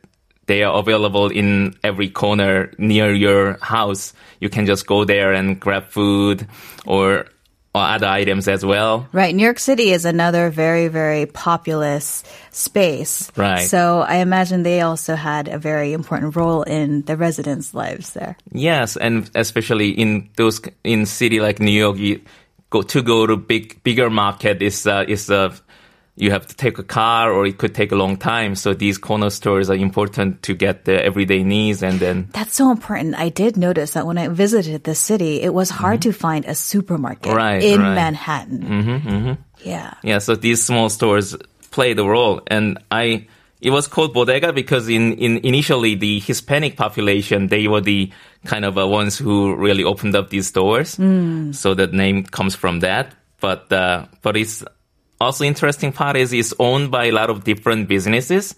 they 0.47 0.63
are 0.63 0.73
available 0.79 1.27
in 1.29 1.75
every 1.83 2.09
corner 2.09 2.71
near 2.77 3.13
your 3.13 3.57
house. 3.61 4.13
You 4.39 4.49
can 4.49 4.65
just 4.65 4.87
go 4.87 5.05
there 5.05 5.33
and 5.33 5.59
grab 5.59 5.87
food 5.89 6.47
or 6.85 7.27
other 7.73 8.07
items 8.07 8.47
as 8.47 8.65
well. 8.65 9.07
Right. 9.13 9.33
New 9.33 9.43
York 9.43 9.59
City 9.59 9.91
is 9.91 10.03
another 10.05 10.49
very, 10.49 10.87
very 10.89 11.25
populous 11.25 12.23
space. 12.51 13.31
Right. 13.37 13.67
So 13.67 14.01
I 14.01 14.15
imagine 14.17 14.63
they 14.63 14.81
also 14.81 15.15
had 15.15 15.47
a 15.47 15.57
very 15.57 15.93
important 15.93 16.35
role 16.35 16.63
in 16.63 17.03
the 17.03 17.15
residents' 17.15 17.73
lives 17.73 18.11
there. 18.11 18.35
Yes, 18.51 18.97
and 18.97 19.29
especially 19.35 19.89
in 19.89 20.29
those 20.35 20.61
in 20.83 21.05
city 21.05 21.39
like 21.39 21.59
New 21.59 21.71
York, 21.71 21.97
you 21.97 22.21
go 22.69 22.81
to 22.81 23.01
go 23.01 23.25
to 23.25 23.37
big 23.37 23.81
bigger 23.83 24.09
market 24.09 24.61
is 24.61 24.85
uh, 24.85 25.05
is 25.07 25.29
uh, 25.29 25.55
you 26.15 26.29
have 26.31 26.45
to 26.47 26.55
take 26.55 26.77
a 26.77 26.83
car 26.83 27.31
or 27.31 27.45
it 27.45 27.57
could 27.57 27.73
take 27.73 27.91
a 27.91 27.95
long 27.95 28.17
time. 28.17 28.55
So 28.55 28.73
these 28.73 28.97
corner 28.97 29.29
stores 29.29 29.69
are 29.69 29.75
important 29.75 30.43
to 30.43 30.53
get 30.53 30.85
the 30.85 31.03
everyday 31.03 31.43
needs 31.43 31.81
and 31.81 31.99
then 31.99 32.27
That's 32.33 32.53
so 32.53 32.69
important. 32.69 33.15
I 33.15 33.29
did 33.29 33.57
notice 33.57 33.93
that 33.93 34.05
when 34.05 34.17
I 34.17 34.27
visited 34.27 34.83
the 34.83 34.93
city, 34.93 35.41
it 35.41 35.53
was 35.53 35.69
hard 35.69 36.01
to 36.03 36.11
find 36.11 36.45
a 36.45 36.55
supermarket 36.55 37.31
Mm-hmm. 37.31 37.37
Right, 37.37 37.63
in 37.63 37.79
right. 37.79 37.95
Manhattan. 37.95 38.59
Mm-hmm, 38.59 39.09
mm-hmm. 39.09 39.41
Yeah. 39.63 39.93
Yeah, 40.03 40.19
so 40.19 40.35
these 40.35 40.63
small 40.63 40.89
stores 40.89 41.35
play 41.71 41.93
the 41.93 42.05
role. 42.05 42.41
And 42.47 42.77
I, 42.91 43.27
it 43.61 43.69
was 43.69 43.87
called 43.87 44.13
bodega 44.13 44.51
because 44.53 44.89
in, 44.89 45.13
in 45.13 45.37
initially 45.45 45.95
the 45.95 46.19
Hispanic 46.19 46.75
population, 46.75 47.47
they 47.47 47.67
were 47.67 47.81
the 47.81 48.11
kind 48.45 48.65
of 48.65 48.77
uh, 48.77 48.87
ones 48.87 49.17
who 49.17 49.55
really 49.55 49.83
opened 49.83 50.15
up 50.15 50.29
these 50.29 50.47
stores. 50.47 50.89
So 51.55 51.73
the 51.73 51.87
name 51.87 52.23
comes 52.25 52.55
from 52.55 52.81
that. 52.81 53.15
But, 53.39 53.71
uh, 53.71 54.05
but 54.21 54.35
it's 54.37 54.63
also 55.21 55.43
interesting 55.43 55.91
part 55.93 56.17
is 56.17 56.33
it's 56.33 56.53
owned 56.59 56.91
by 56.91 57.05
a 57.05 57.11
lot 57.11 57.29
of 57.29 57.43
different 57.43 57.87
businesses. 57.87 58.55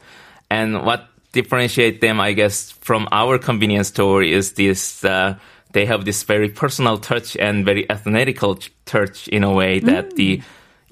And 0.49 0.85
what 0.85 1.07
differentiate 1.33 2.01
them, 2.01 2.19
I 2.19 2.33
guess, 2.33 2.71
from 2.71 3.07
our 3.11 3.37
convenience 3.37 3.89
store 3.89 4.23
is 4.23 4.53
this, 4.53 5.03
uh, 5.03 5.37
they 5.73 5.85
have 5.85 6.05
this 6.05 6.23
very 6.23 6.49
personal 6.49 6.97
touch 6.97 7.35
and 7.37 7.65
very 7.65 7.85
ethnetical 7.87 8.67
touch 8.85 9.27
in 9.27 9.43
a 9.43 9.51
way 9.51 9.79
that 9.79 10.15
the, 10.15 10.41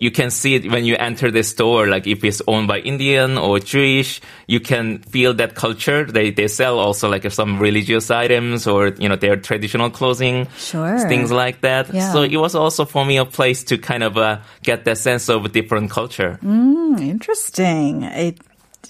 you 0.02 0.10
can 0.10 0.32
see 0.32 0.56
it 0.56 0.72
when 0.72 0.84
you 0.84 0.96
enter 0.98 1.30
the 1.30 1.44
store, 1.44 1.86
like 1.86 2.08
if 2.08 2.24
it's 2.24 2.42
owned 2.48 2.68
by 2.68 2.80
Indian 2.80 3.38
or 3.38 3.60
Jewish, 3.60 4.20
you 4.48 4.60
can 4.60 4.98
feel 4.98 5.36
that 5.36 5.54
culture. 5.54 6.06
They, 6.06 6.32
they 6.32 6.48
sell 6.48 6.80
also 6.80 7.08
like 7.08 7.32
some 7.32 7.60
religious 7.60 8.10
items 8.10 8.66
or, 8.66 8.88
you 8.88 9.08
know, 9.08 9.16
their 9.16 9.38
traditional 9.38 9.92
clothing. 9.92 10.48
Sure. 10.58 11.08
Things 11.08 11.32
like 11.32 11.62
that. 11.62 11.94
Yeah. 11.94 12.12
So 12.12 12.24
it 12.24 12.38
was 12.38 12.56
also 12.56 12.84
for 12.84 13.06
me 13.06 13.18
a 13.18 13.26
place 13.26 13.64
to 13.66 13.78
kind 13.78 14.02
of 14.02 14.18
uh, 14.18 14.40
get 14.64 14.86
that 14.86 14.98
sense 14.98 15.30
of 15.30 15.46
a 15.46 15.50
different 15.50 15.92
culture. 15.92 16.40
Interesting. 16.42 18.04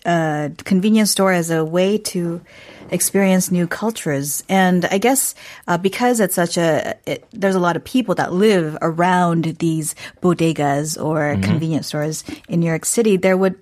A 0.04 0.10
uh, 0.10 0.50
convenience 0.64 1.12
store 1.12 1.32
as 1.32 1.52
a 1.52 1.64
way 1.64 1.98
to 1.98 2.42
experience 2.90 3.52
new 3.52 3.68
cultures, 3.68 4.44
and 4.50 4.84
I 4.86 4.98
guess 4.98 5.36
uh, 5.68 5.78
because 5.78 6.20
it's 6.20 6.36
such 6.36 6.58
a 6.58 6.98
it, 7.06 7.26
there's 7.32 7.56
a 7.56 7.60
lot 7.60 7.76
of 7.76 7.84
people 7.84 8.16
that 8.16 8.34
live 8.34 8.78
around 8.82 9.46
these 9.60 9.94
bodegas 10.22 11.02
or 11.02 11.38
convenience 11.42 11.88
stores 11.88 12.24
in 12.50 12.62
New 12.62 12.68
York 12.68 12.86
City, 12.86 13.18
there 13.18 13.38
would 13.38 13.62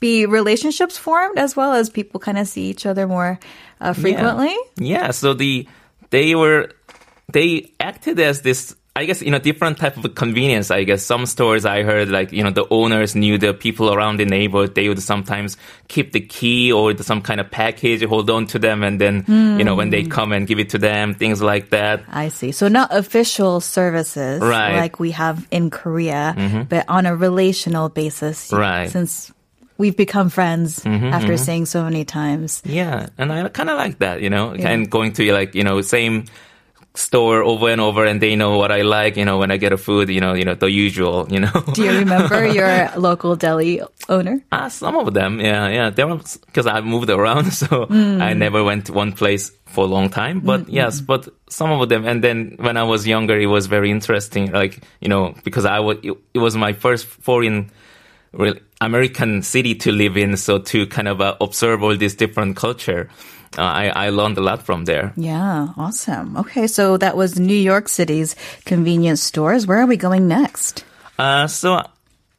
be 0.00 0.26
relationships 0.26 0.98
formed 0.98 1.38
as 1.38 1.56
well 1.56 1.72
as 1.72 1.90
people 1.90 2.20
kind 2.20 2.38
of 2.38 2.46
see 2.46 2.68
each 2.68 2.86
other 2.86 3.06
more 3.08 3.40
uh, 3.80 3.92
frequently. 3.94 4.54
Yeah. 4.76 5.10
So 5.12 5.34
the 5.34 5.66
they 6.10 6.34
were 6.34 6.70
they 7.32 7.72
acted 7.80 8.20
as 8.20 8.42
this. 8.42 8.76
I 8.96 9.06
guess 9.06 9.22
in 9.22 9.34
a 9.34 9.40
different 9.40 9.78
type 9.78 9.96
of 9.96 10.14
convenience. 10.14 10.70
I 10.70 10.84
guess 10.84 11.02
some 11.02 11.26
stores 11.26 11.64
I 11.64 11.82
heard 11.82 12.08
like 12.10 12.30
you 12.30 12.44
know 12.44 12.50
the 12.50 12.64
owners 12.70 13.16
knew 13.16 13.38
the 13.38 13.52
people 13.52 13.92
around 13.92 14.18
the 14.18 14.24
neighborhood. 14.24 14.76
They 14.76 14.88
would 14.88 15.02
sometimes 15.02 15.56
keep 15.88 16.12
the 16.12 16.20
key 16.20 16.70
or 16.70 16.96
some 16.98 17.20
kind 17.20 17.40
of 17.40 17.50
package, 17.50 18.04
hold 18.04 18.30
on 18.30 18.46
to 18.54 18.58
them, 18.60 18.84
and 18.84 19.00
then 19.00 19.24
you 19.58 19.64
know 19.64 19.74
when 19.74 19.90
they 19.90 20.04
come 20.04 20.30
and 20.30 20.46
give 20.46 20.60
it 20.60 20.70
to 20.70 20.78
them, 20.78 21.14
things 21.14 21.42
like 21.42 21.70
that. 21.70 22.04
I 22.08 22.28
see. 22.28 22.52
So 22.52 22.68
not 22.68 22.94
official 22.94 23.60
services 23.60 24.40
Right. 24.40 24.68
Mm-hmm. 24.70 24.76
like 24.78 25.00
we 25.00 25.10
have 25.10 25.44
in 25.50 25.70
Korea, 25.70 26.66
but 26.68 26.88
on 26.88 27.06
a 27.06 27.16
relational 27.16 27.88
basis. 27.88 28.52
Right. 28.52 28.84
Mm-hmm, 28.86 28.92
Since 28.92 29.32
we've 29.76 29.96
become 29.96 30.30
friends 30.30 30.86
after 30.86 31.36
seeing 31.36 31.66
so 31.66 31.82
many 31.82 32.04
times. 32.04 32.62
Yeah, 32.64 33.08
and 33.18 33.32
I 33.32 33.48
kind 33.48 33.70
of 33.70 33.76
like 33.76 33.98
that, 33.98 34.22
you 34.22 34.30
know, 34.30 34.54
and 34.54 34.88
going 34.88 35.14
to 35.14 35.32
like 35.32 35.56
you 35.56 35.64
know 35.64 35.80
same 35.82 36.26
store 36.94 37.42
over 37.42 37.68
and 37.68 37.80
over, 37.80 38.04
and 38.04 38.20
they 38.20 38.36
know 38.36 38.56
what 38.56 38.70
I 38.70 38.82
like, 38.82 39.16
you 39.16 39.24
know, 39.24 39.38
when 39.38 39.50
I 39.50 39.56
get 39.56 39.72
a 39.72 39.76
food, 39.76 40.08
you 40.08 40.20
know, 40.20 40.34
you 40.34 40.44
know 40.44 40.54
the 40.54 40.70
usual, 40.70 41.26
you 41.28 41.40
know. 41.40 41.64
Do 41.72 41.82
you 41.82 41.90
remember 41.90 42.46
your 42.52 42.88
local 42.96 43.34
deli 43.34 43.82
owner? 44.08 44.40
Ah, 44.52 44.68
some 44.68 44.96
of 44.96 45.12
them, 45.12 45.40
yeah, 45.40 45.68
yeah. 45.68 45.90
There 45.90 46.06
were 46.06 46.20
because 46.46 46.66
I 46.66 46.80
moved 46.80 47.10
around, 47.10 47.52
so 47.62 47.86
I 47.90 48.32
never 48.34 48.62
went 48.62 48.86
to 48.86 48.92
one 48.92 49.12
place 49.12 49.50
for 49.66 49.84
a 49.84 49.88
long 49.88 50.08
time. 50.08 50.40
But 50.40 50.68
yes, 50.68 51.00
but 51.00 51.28
some 51.48 51.72
of 51.72 51.88
them. 51.88 52.06
And 52.06 52.22
then 52.22 52.56
when 52.60 52.76
I 52.76 52.84
was 52.84 53.06
younger, 53.06 53.38
it 53.38 53.46
was 53.46 53.66
very 53.66 53.90
interesting. 53.90 54.52
Like 54.52 54.80
you 55.00 55.08
know, 55.08 55.34
because 55.42 55.64
I 55.64 55.80
was, 55.80 55.98
it, 56.02 56.16
it 56.32 56.38
was 56.38 56.56
my 56.56 56.72
first 56.72 57.06
foreign, 57.06 57.72
American 58.80 59.42
city 59.42 59.74
to 59.76 59.90
live 59.90 60.16
in. 60.16 60.36
So 60.36 60.58
to 60.58 60.86
kind 60.86 61.08
of 61.08 61.20
uh, 61.20 61.36
observe 61.40 61.82
all 61.82 61.96
this 61.96 62.14
different 62.14 62.56
culture, 62.56 63.10
uh, 63.58 63.62
I 63.62 64.06
I 64.06 64.08
learned 64.10 64.38
a 64.38 64.40
lot 64.40 64.62
from 64.62 64.84
there. 64.84 65.12
Yeah, 65.16 65.68
awesome. 65.76 66.36
Okay, 66.36 66.66
so 66.66 66.96
that 66.96 67.16
was 67.16 67.38
New 67.38 67.56
York 67.56 67.88
City's 67.88 68.36
convenience 68.64 69.22
stores. 69.22 69.66
Where 69.66 69.78
are 69.78 69.86
we 69.86 69.96
going 69.96 70.28
next? 70.28 70.84
Uh, 71.18 71.46
so 71.46 71.82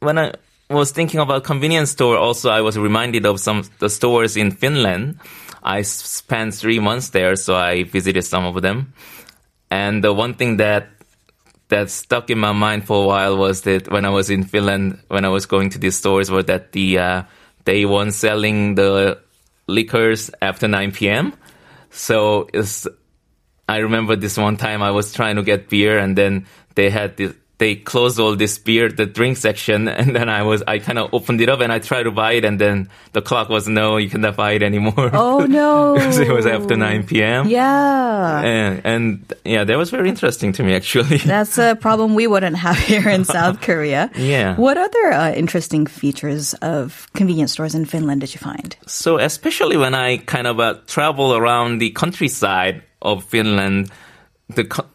when 0.00 0.18
I 0.18 0.32
was 0.68 0.90
thinking 0.90 1.20
about 1.20 1.44
convenience 1.44 1.90
store, 1.90 2.16
also 2.16 2.50
I 2.50 2.60
was 2.60 2.78
reminded 2.78 3.24
of 3.26 3.40
some 3.40 3.64
the 3.78 3.88
stores 3.88 4.36
in 4.36 4.50
Finland. 4.50 5.18
I 5.62 5.82
spent 5.82 6.54
three 6.54 6.78
months 6.78 7.10
there, 7.10 7.34
so 7.36 7.56
I 7.56 7.84
visited 7.84 8.22
some 8.22 8.44
of 8.44 8.62
them. 8.62 8.92
And 9.70 10.04
the 10.04 10.12
one 10.12 10.34
thing 10.34 10.58
that 10.58 10.88
that 11.68 11.90
stuck 11.90 12.30
in 12.30 12.38
my 12.38 12.52
mind 12.52 12.86
for 12.86 13.02
a 13.02 13.06
while 13.06 13.36
was 13.36 13.62
that 13.62 13.90
when 13.90 14.04
I 14.04 14.10
was 14.10 14.30
in 14.30 14.44
Finland, 14.44 14.98
when 15.08 15.24
I 15.24 15.28
was 15.28 15.46
going 15.46 15.70
to 15.70 15.78
these 15.78 15.96
stores, 15.96 16.30
was 16.30 16.44
that 16.46 16.72
the 16.72 16.98
uh, 16.98 17.22
they 17.64 17.84
weren't 17.84 18.14
selling 18.14 18.76
the 18.76 19.18
liquors 19.66 20.30
after 20.40 20.68
9 20.68 20.92
p.m. 20.92 21.34
So 21.90 22.48
I 23.68 23.78
remember 23.78 24.16
this 24.16 24.36
one 24.36 24.56
time 24.56 24.82
I 24.82 24.90
was 24.90 25.12
trying 25.12 25.36
to 25.36 25.42
get 25.42 25.68
beer 25.68 25.98
and 25.98 26.16
then 26.16 26.46
they 26.74 26.90
had 26.90 27.16
this, 27.16 27.34
they 27.58 27.74
closed 27.74 28.20
all 28.20 28.36
this 28.36 28.58
beer, 28.58 28.90
the 28.90 29.06
drink 29.06 29.36
section, 29.38 29.88
and 30.00 30.14
then 30.14 30.28
I 30.28 30.42
was, 30.42 30.62
I 30.66 30.78
kind 30.78 30.98
of 30.98 31.12
opened 31.14 31.40
it 31.40 31.48
up 31.48 31.60
and 31.60 31.72
I 31.72 31.78
tried 31.78 32.04
to 32.04 32.10
buy 32.10 32.32
it 32.32 32.44
and 32.44 32.58
then 32.60 32.88
the 33.12 33.22
clock 33.22 33.48
was 33.48 33.66
no, 33.66 33.96
you 33.96 34.10
cannot 34.10 34.36
buy 34.36 34.52
it 34.52 34.62
anymore. 34.62 35.10
Oh 35.12 35.40
no. 35.48 35.94
because 35.94 36.18
it 36.18 36.30
was 36.30 36.46
after 36.46 36.76
9 36.76 37.06
p.m. 37.06 37.48
Yeah. 37.48 38.40
And, 38.40 38.82
and 38.84 39.34
yeah, 39.44 39.64
that 39.64 39.76
was 39.76 39.90
very 39.90 40.08
interesting 40.08 40.52
to 40.52 40.62
me 40.62 40.74
actually. 40.74 41.16
That's 41.24 41.58
a 41.58 41.76
problem 41.76 42.14
we 42.14 42.26
wouldn't 42.26 42.56
have 42.56 42.78
here 42.78 43.08
in 43.08 43.24
South 43.24 43.60
Korea. 43.60 44.10
Yeah. 44.16 44.56
What 44.56 44.76
other 44.76 45.12
uh, 45.12 45.32
interesting 45.32 45.86
features 45.86 46.54
of 46.54 47.08
convenience 47.14 47.52
stores 47.52 47.74
in 47.74 47.86
Finland 47.86 48.20
did 48.20 48.34
you 48.34 48.38
find? 48.40 48.76
So 48.86 49.18
especially 49.18 49.76
when 49.76 49.94
I 49.94 50.18
kind 50.18 50.46
of 50.46 50.60
uh, 50.60 50.74
travel 50.86 51.34
around 51.34 51.78
the 51.78 51.90
countryside 51.90 52.82
of 53.00 53.24
Finland, 53.24 53.90
the 54.48 54.64
co- 54.64 54.86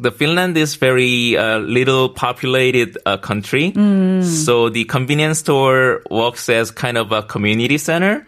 the 0.00 0.10
Finland 0.10 0.56
is 0.56 0.76
very 0.76 1.36
uh, 1.36 1.58
little 1.58 2.08
populated 2.08 2.96
uh, 3.06 3.16
country, 3.16 3.72
so 4.22 4.68
the 4.68 4.84
convenience 4.84 5.38
store 5.38 6.02
works 6.10 6.48
as 6.48 6.70
kind 6.70 6.96
of 6.98 7.12
a 7.12 7.22
community 7.22 7.78
center. 7.78 8.26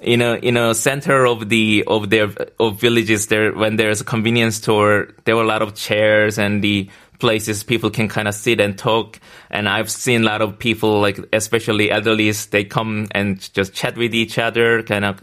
In 0.00 0.22
a 0.22 0.36
in 0.36 0.56
a 0.56 0.74
center 0.74 1.26
of 1.26 1.50
the 1.50 1.84
of 1.86 2.08
their 2.08 2.30
of 2.58 2.80
villages, 2.80 3.26
there 3.26 3.52
when 3.52 3.76
there's 3.76 4.00
a 4.00 4.04
convenience 4.04 4.56
store, 4.56 5.08
there 5.24 5.36
were 5.36 5.42
a 5.42 5.46
lot 5.46 5.60
of 5.60 5.74
chairs 5.74 6.38
and 6.38 6.64
the 6.64 6.88
places 7.20 7.62
people 7.62 7.90
can 7.90 8.08
kind 8.08 8.26
of 8.26 8.34
sit 8.34 8.60
and 8.60 8.76
talk. 8.76 9.20
And 9.50 9.68
I've 9.68 9.90
seen 9.90 10.22
a 10.22 10.24
lot 10.24 10.40
of 10.40 10.58
people, 10.58 11.00
like 11.00 11.20
especially 11.32 11.88
elderlies, 11.88 12.50
they 12.50 12.64
come 12.64 13.08
and 13.12 13.38
just 13.52 13.74
chat 13.74 13.96
with 13.96 14.14
each 14.14 14.38
other, 14.38 14.82
kind 14.82 15.04
of 15.04 15.22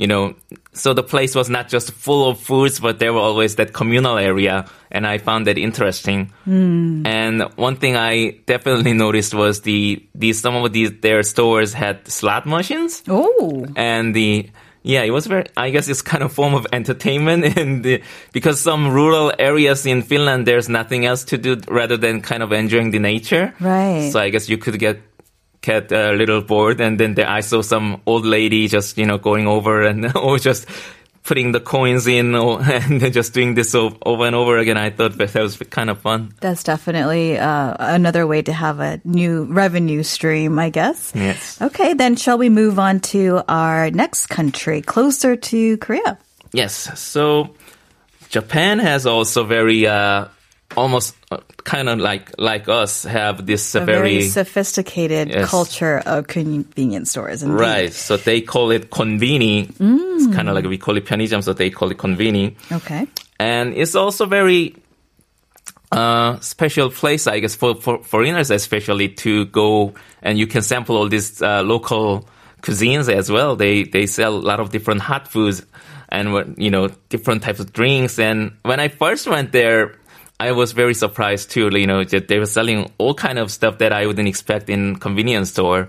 you 0.00 0.06
know, 0.06 0.34
so 0.72 0.94
the 0.94 1.02
place 1.02 1.34
was 1.34 1.48
not 1.50 1.68
just 1.68 1.92
full 1.92 2.22
of 2.30 2.40
foods, 2.40 2.80
but 2.80 2.98
there 2.98 3.12
were 3.12 3.20
always 3.20 3.56
that 3.56 3.72
communal 3.72 4.16
area, 4.16 4.64
and 4.90 5.06
I 5.06 5.18
found 5.18 5.46
that 5.46 5.58
interesting. 5.58 6.32
Hmm. 6.44 7.04
And 7.06 7.42
one 7.56 7.76
thing 7.76 7.96
I 7.96 8.40
definitely 8.46 8.94
noticed 8.94 9.34
was 9.34 9.60
the 9.60 10.00
the 10.14 10.32
some 10.32 10.56
of 10.56 10.72
these 10.72 10.90
their 11.00 11.22
stores 11.22 11.74
had 11.74 11.96
slot 12.08 12.46
machines, 12.46 13.02
Oh. 13.08 13.66
and 13.76 14.14
the 14.14 14.48
Yeah, 14.82 15.04
it 15.04 15.12
was 15.12 15.26
very. 15.28 15.44
I 15.60 15.68
guess 15.68 15.88
it's 15.92 16.00
kind 16.00 16.22
of 16.24 16.32
form 16.32 16.54
of 16.56 16.64
entertainment, 16.72 17.44
in 17.60 17.82
the, 17.84 18.00
because 18.32 18.56
some 18.64 18.88
rural 18.88 19.28
areas 19.38 19.84
in 19.84 20.00
Finland, 20.00 20.46
there's 20.48 20.68
nothing 20.70 21.04
else 21.04 21.22
to 21.24 21.36
do 21.36 21.60
rather 21.68 21.98
than 22.00 22.22
kind 22.22 22.42
of 22.42 22.50
enjoying 22.52 22.90
the 22.90 22.98
nature. 22.98 23.52
Right. 23.60 24.08
So 24.10 24.16
I 24.18 24.30
guess 24.32 24.48
you 24.48 24.56
could 24.56 24.78
get 24.80 24.96
get 25.60 25.92
a 25.92 26.12
little 26.12 26.40
bored, 26.40 26.80
and 26.80 26.98
then 26.98 27.18
I 27.20 27.40
saw 27.40 27.62
some 27.62 28.00
old 28.06 28.24
lady 28.24 28.68
just 28.68 28.98
you 28.98 29.06
know 29.06 29.18
going 29.18 29.46
over 29.46 29.82
and 29.82 30.16
or 30.16 30.38
just 30.38 30.66
putting 31.22 31.52
the 31.52 31.60
coins 31.60 32.06
in 32.06 32.34
or, 32.34 32.62
and 32.64 33.12
just 33.12 33.34
doing 33.34 33.54
this 33.54 33.74
over 33.74 34.26
and 34.26 34.34
over 34.34 34.58
again. 34.58 34.76
I 34.76 34.90
thought 34.90 35.18
that 35.18 35.34
was 35.34 35.56
kind 35.70 35.90
of 35.90 36.00
fun. 36.00 36.32
That's 36.40 36.62
definitely 36.62 37.38
uh, 37.38 37.76
another 37.78 38.26
way 38.26 38.42
to 38.42 38.52
have 38.52 38.80
a 38.80 39.00
new 39.04 39.44
revenue 39.44 40.02
stream, 40.02 40.58
I 40.58 40.70
guess. 40.70 41.12
Yes. 41.14 41.60
Okay, 41.60 41.94
then 41.94 42.16
shall 42.16 42.38
we 42.38 42.48
move 42.48 42.78
on 42.78 43.00
to 43.14 43.42
our 43.48 43.90
next 43.90 44.26
country, 44.26 44.82
closer 44.82 45.36
to 45.36 45.76
Korea? 45.78 46.18
Yes. 46.52 46.98
So 46.98 47.54
Japan 48.28 48.78
has 48.78 49.06
also 49.06 49.44
very 49.44 49.86
uh, 49.86 50.26
almost 50.75 51.15
uh, 51.31 51.37
kind 51.63 51.87
of 51.87 51.99
like 51.99 52.31
like 52.37 52.67
us 52.67 53.03
have 53.03 53.45
this 53.45 53.75
uh, 53.75 53.81
A 53.81 53.85
very, 53.85 53.97
very 54.17 54.21
sophisticated 54.29 55.29
Yes. 55.29 55.49
culture 55.49 56.01
of 56.05 56.27
convenience 56.27 57.11
stores. 57.11 57.43
Indeed. 57.43 57.59
right. 57.59 57.93
So 57.93 58.17
they 58.17 58.41
call 58.41 58.71
it 58.71 58.89
konbini. 58.89 59.69
It's 59.79 60.35
kind 60.35 60.49
of 60.49 60.55
like 60.55 60.65
we 60.65 60.77
call 60.77 60.97
it 60.97 61.05
편의점, 61.05 61.43
so 61.43 61.53
they 61.53 61.69
call 61.69 61.91
it 61.91 61.97
konbini. 61.97 62.55
Okay. 62.71 63.07
and 63.39 63.73
it's 63.73 63.95
also 63.95 64.25
very 64.25 64.75
uh, 65.91 66.39
special 66.39 66.89
place, 66.89 67.27
I 67.27 67.39
guess, 67.39 67.55
for, 67.55 67.75
for 67.75 68.03
foreigners 68.03 68.51
especially 68.51 69.09
to 69.09 69.45
go 69.45 69.93
and 70.21 70.37
you 70.37 70.47
can 70.47 70.61
sample 70.61 70.97
all 70.97 71.07
these 71.07 71.41
uh, 71.41 71.61
local 71.63 72.27
cuisines 72.61 73.07
as 73.13 73.31
well. 73.31 73.55
They 73.55 73.83
they 73.83 74.07
sell 74.07 74.33
a 74.35 74.43
lot 74.43 74.59
of 74.59 74.71
different 74.71 75.01
hot 75.01 75.27
foods 75.27 75.63
and 76.09 76.33
what 76.33 76.57
you 76.59 76.71
know 76.71 76.89
different 77.09 77.43
types 77.43 77.59
of 77.59 77.71
drinks. 77.71 78.17
And 78.19 78.51
when 78.63 78.79
I 78.79 78.87
first 78.89 79.27
went 79.27 79.51
there, 79.51 79.95
I 80.40 80.52
was 80.52 80.72
very 80.72 80.94
surprised 80.94 81.50
too. 81.50 81.68
You 81.76 81.86
know, 81.86 82.02
that 82.02 82.28
they 82.28 82.38
were 82.38 82.46
selling 82.46 82.90
all 82.96 83.12
kind 83.12 83.38
of 83.38 83.50
stuff 83.50 83.78
that 83.78 83.92
I 83.92 84.06
wouldn't 84.06 84.26
expect 84.26 84.70
in 84.70 84.96
convenience 84.96 85.50
store. 85.50 85.88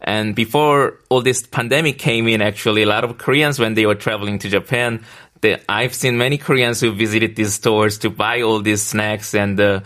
And 0.00 0.34
before 0.34 0.98
all 1.08 1.22
this 1.22 1.46
pandemic 1.46 1.98
came 1.98 2.28
in, 2.28 2.42
actually, 2.42 2.82
a 2.82 2.86
lot 2.86 3.04
of 3.04 3.16
Koreans, 3.18 3.58
when 3.58 3.74
they 3.74 3.86
were 3.86 3.94
traveling 3.94 4.38
to 4.40 4.50
Japan, 4.50 5.04
they, 5.40 5.62
I've 5.68 5.94
seen 5.94 6.18
many 6.18 6.38
Koreans 6.38 6.80
who 6.80 6.92
visited 6.92 7.36
these 7.36 7.54
stores 7.54 7.98
to 7.98 8.10
buy 8.10 8.42
all 8.42 8.60
these 8.60 8.82
snacks 8.82 9.32
and 9.32 9.58
uh, 9.60 9.80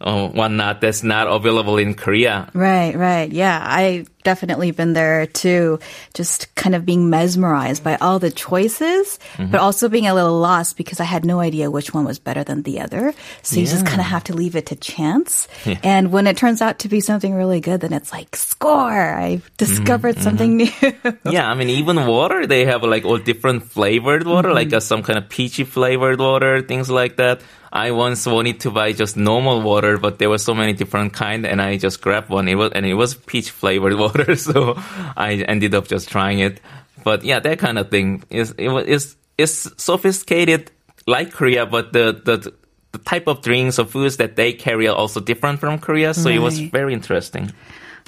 uh, 0.00 0.28
whatnot 0.28 0.80
that's 0.80 1.02
not 1.02 1.28
available 1.28 1.76
in 1.76 1.94
Korea. 1.94 2.50
Right, 2.54 2.96
right. 2.96 3.30
Yeah, 3.30 3.60
I 3.62 4.06
definitely 4.24 4.70
been 4.72 4.92
there 4.94 5.26
too. 5.26 5.78
Just 6.14 6.52
kind 6.56 6.74
of 6.74 6.84
being 6.84 7.08
mesmerized 7.10 7.84
by 7.84 7.96
all 7.96 8.18
the 8.18 8.30
choices, 8.30 9.18
Mm-hmm. 9.34 9.50
but 9.50 9.60
also 9.60 9.88
being 9.88 10.06
a 10.06 10.14
little 10.14 10.38
lost 10.38 10.76
because 10.76 11.00
I 11.00 11.04
had 11.04 11.24
no 11.24 11.40
idea 11.40 11.70
which 11.70 11.92
one 11.94 12.04
was 12.04 12.18
better 12.18 12.44
than 12.44 12.62
the 12.62 12.80
other. 12.80 13.12
So 13.42 13.58
you 13.60 13.66
just 13.66 13.84
kind 13.86 14.00
of 14.00 14.06
have 14.06 14.24
to 14.24 14.34
leave 14.34 14.54
it 14.56 14.66
to 14.66 14.76
chance. 14.76 15.48
And 15.82 16.10
when 16.12 16.26
it 16.26 16.36
turns 16.36 16.62
out 16.62 16.80
to 16.80 16.88
be 16.88 17.00
something 17.00 17.34
really 17.34 17.60
good, 17.60 17.80
then 17.80 17.92
it's 17.92 18.12
like, 18.12 18.34
score! 18.36 18.92
I've 19.14 19.50
discovered 19.56 20.18
something 20.18 20.56
new. 20.56 20.70
yeah, 21.24 21.50
I 21.50 21.54
mean, 21.54 21.70
even 21.70 22.06
water, 22.06 22.46
they 22.46 22.64
have 22.66 22.82
like 22.82 23.04
all 23.04 23.18
different 23.18 23.64
flavored 23.64 24.24
water, 24.26 24.52
like 24.54 24.72
uh, 24.72 24.80
some 24.80 25.02
kind 25.02 25.18
of 25.18 25.28
peachy 25.28 25.64
flavored 25.64 26.18
water, 26.20 26.62
things 26.62 26.88
like 26.90 27.16
that. 27.16 27.40
I 27.74 27.90
once 27.90 28.24
wanted 28.24 28.60
to 28.60 28.70
buy 28.70 28.92
just 28.92 29.16
normal 29.16 29.60
water, 29.60 29.98
but 29.98 30.20
there 30.20 30.30
were 30.30 30.38
so 30.38 30.54
many 30.54 30.74
different 30.74 31.12
kind, 31.12 31.44
and 31.44 31.60
I 31.60 31.76
just 31.76 32.00
grabbed 32.00 32.30
one. 32.30 32.46
It 32.46 32.54
was 32.54 32.70
and 32.70 32.86
it 32.86 32.94
was 32.94 33.16
peach 33.16 33.50
flavored 33.50 33.98
water, 33.98 34.13
so 34.36 34.74
I 35.16 35.44
ended 35.48 35.74
up 35.74 35.88
just 35.88 36.08
trying 36.08 36.38
it. 36.40 36.60
But 37.04 37.24
yeah, 37.24 37.40
that 37.40 37.58
kind 37.58 37.78
of 37.78 37.90
thing 37.90 38.24
is 38.30 38.52
it 38.52 38.68
was 38.68 38.86
is 38.86 39.16
is 39.36 39.72
sophisticated 39.76 40.70
like 41.06 41.32
Korea, 41.32 41.66
but 41.66 41.92
the 41.92 42.20
the 42.24 42.52
the 42.92 42.98
type 42.98 43.26
of 43.26 43.42
drinks 43.42 43.78
or 43.78 43.84
foods 43.84 44.16
that 44.18 44.36
they 44.36 44.52
carry 44.52 44.88
are 44.88 44.96
also 44.96 45.20
different 45.20 45.60
from 45.60 45.78
Korea. 45.78 46.14
So 46.14 46.30
it 46.30 46.38
was 46.38 46.58
very 46.60 46.94
interesting. 46.94 47.52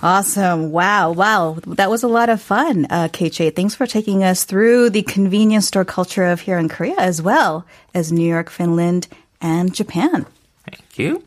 Awesome. 0.03 0.73
Wow. 0.73 1.13
Wow. 1.13 1.59
That 1.67 1.91
was 1.91 2.03
a 2.03 2.09
lot 2.09 2.29
of 2.29 2.41
fun, 2.41 2.87
uh, 2.91 3.09
KJ. 3.09 3.57
Thanks 3.57 3.75
for 3.75 3.87
taking 3.87 4.23
us 4.23 4.45
through 4.45 4.91
the 4.91 5.03
convenience 5.03 5.67
store 5.69 5.85
culture 5.85 6.25
of 6.25 6.41
here 6.41 6.59
in 6.59 6.69
Korea 6.69 6.97
as 6.99 7.23
well 7.23 7.67
as 7.95 8.13
New 8.13 8.29
York, 8.29 8.51
Finland, 8.51 9.09
and 9.41 9.75
Japan. 9.75 10.27
Thank 10.71 10.99
you. 10.99 11.25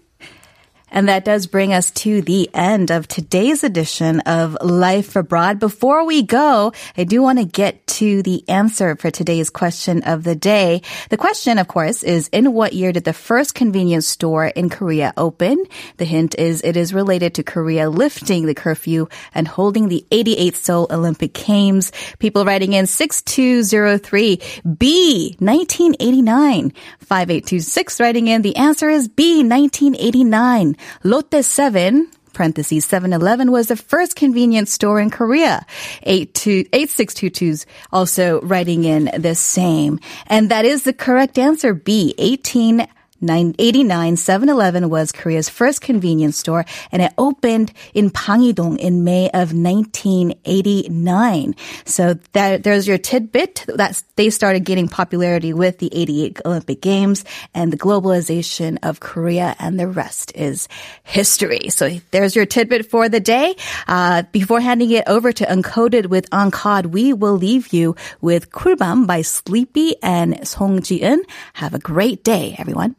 And 0.92 1.08
that 1.10 1.26
does 1.26 1.48
bring 1.48 1.74
us 1.74 1.92
to 1.92 2.22
the 2.22 2.50
end 2.54 2.92
of 2.92 3.08
today's 3.08 3.64
edition 3.64 4.22
of 4.22 4.58
Life 4.62 5.16
Abroad. 5.16 5.60
Before 5.60 6.06
we 6.06 6.24
go, 6.24 6.74
I 6.98 7.04
do 7.04 7.22
want 7.22 7.40
to 7.40 7.46
get 7.46 7.86
to 8.00 8.24
the 8.24 8.48
answer 8.48 8.96
for 8.96 9.12
today's 9.12 9.50
question 9.50 10.04
of 10.04 10.24
the 10.24 10.36
day. 10.36 10.82
The 11.10 11.18
question, 11.18 11.58
of 11.58 11.68
course, 11.68 12.04
is 12.04 12.30
in 12.30 12.54
what 12.54 12.74
year 12.74 12.92
did 12.92 13.04
the 13.04 13.14
first 13.14 13.56
convenience 13.56 14.08
store 14.08 14.46
in 14.46 14.70
Korea 14.70 15.14
open? 15.18 15.64
The 15.98 16.06
hint 16.06 16.36
is 16.36 16.62
it 16.64 16.78
is 16.78 16.94
related 16.94 17.36
to 17.36 17.44
Korea 17.44 17.90
lifting 17.90 18.46
the 18.46 18.56
curfew 18.56 19.08
and 19.34 19.48
holding 19.48 19.90
the 19.90 20.06
88th 20.12 20.56
Seoul 20.56 20.88
Olympic 20.90 21.34
Games. 21.34 21.92
People 22.20 22.46
writing 22.46 22.74
in 22.74 22.88
6203 22.88 24.42
B 24.78 25.36
1989 25.40 26.72
5826 27.00 28.00
writing 28.00 28.28
in 28.28 28.42
the 28.42 28.56
answer 28.56 28.90
is 28.90 29.08
B 29.08 29.44
1989 29.44 30.76
Lotte 31.04 31.44
7 31.44 32.10
parentheses 32.34 32.86
7-Eleven 32.86 33.52
was 33.52 33.68
the 33.68 33.76
first 33.76 34.16
convenience 34.16 34.72
store 34.72 35.00
in 35.00 35.10
Korea. 35.10 35.66
8622's 36.06 37.66
also 37.92 38.40
writing 38.42 38.84
in 38.84 39.10
the 39.18 39.36
same. 39.36 40.00
And 40.28 40.50
that 40.52 40.66
is 40.66 40.84
the 40.84 40.94
correct 40.94 41.38
answer. 41.38 41.74
B, 41.74 42.14
18 42.18 42.88
989 43.22 44.16
7-Eleven 44.16 44.90
was 44.90 45.12
Korea's 45.12 45.50
first 45.50 45.82
convenience 45.82 46.38
store 46.38 46.66
and 46.92 47.02
it 47.02 47.14
opened 47.18 47.74
in 47.94 48.10
Bangidong 48.10 48.78
in 48.78 49.04
May 49.04 49.28
of 49.30 49.54
1989. 49.54 51.56
So 51.86 52.16
that, 52.34 52.64
there's 52.64 52.88
your 52.88 52.98
tidbit. 52.98 53.66
That's, 53.68 54.02
they 54.16 54.30
started 54.30 54.66
gaining 54.66 54.88
popularity 54.88 55.54
with 55.54 55.80
the 55.80 55.90
88 55.94 56.42
Olympic 56.46 56.82
Games 56.82 57.26
and 57.54 57.74
the 57.74 57.78
globalization 57.78 58.78
of 58.84 59.00
Korea 59.00 59.56
and 59.60 59.80
the 59.80 59.88
rest 59.88 60.32
is 60.36 60.68
history. 61.04 61.70
So 61.70 61.90
there's 62.12 62.36
your 62.36 62.46
tidbit 62.46 62.90
for 62.90 63.10
the 63.10 63.20
day. 63.20 63.56
Uh, 63.88 64.24
before 64.32 64.62
handing 64.62 64.92
it 64.92 65.04
over 65.08 65.32
to 65.32 65.46
Uncoded 65.46 66.08
with 66.08 66.30
Uncod, 66.30 66.88
we 66.88 67.14
will 67.14 67.36
leave 67.36 67.74
you 67.74 67.96
with 68.22 68.52
Kulbam 68.52 69.08
by 69.08 69.22
Sleepy 69.22 69.96
and 70.02 70.48
Song 70.48 70.82
Ji-eun. 70.82 71.20
Have 71.54 71.74
a 71.74 71.80
great 71.80 72.24
day, 72.24 72.56
everyone. 72.58 72.96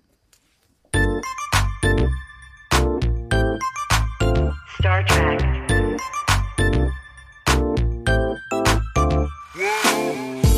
Star 4.80 5.04
Trek. 5.04 5.38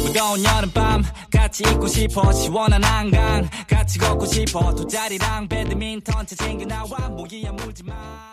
무더운 0.05 0.45
여름밤 0.45 1.03
같이 1.29 1.65
있고 1.65 1.89
싶어 1.89 2.33
시원한 2.33 2.85
한강 2.85 3.49
같이 3.69 3.99
걷고 3.99 4.27
싶어 4.27 4.73
두 4.77 4.87
자리랑 4.87 5.49
배드민턴 5.49 6.25
채 6.25 6.37
챙겨 6.37 6.65
나와 6.67 7.09
모기야 7.09 7.51
물지마 7.51 8.33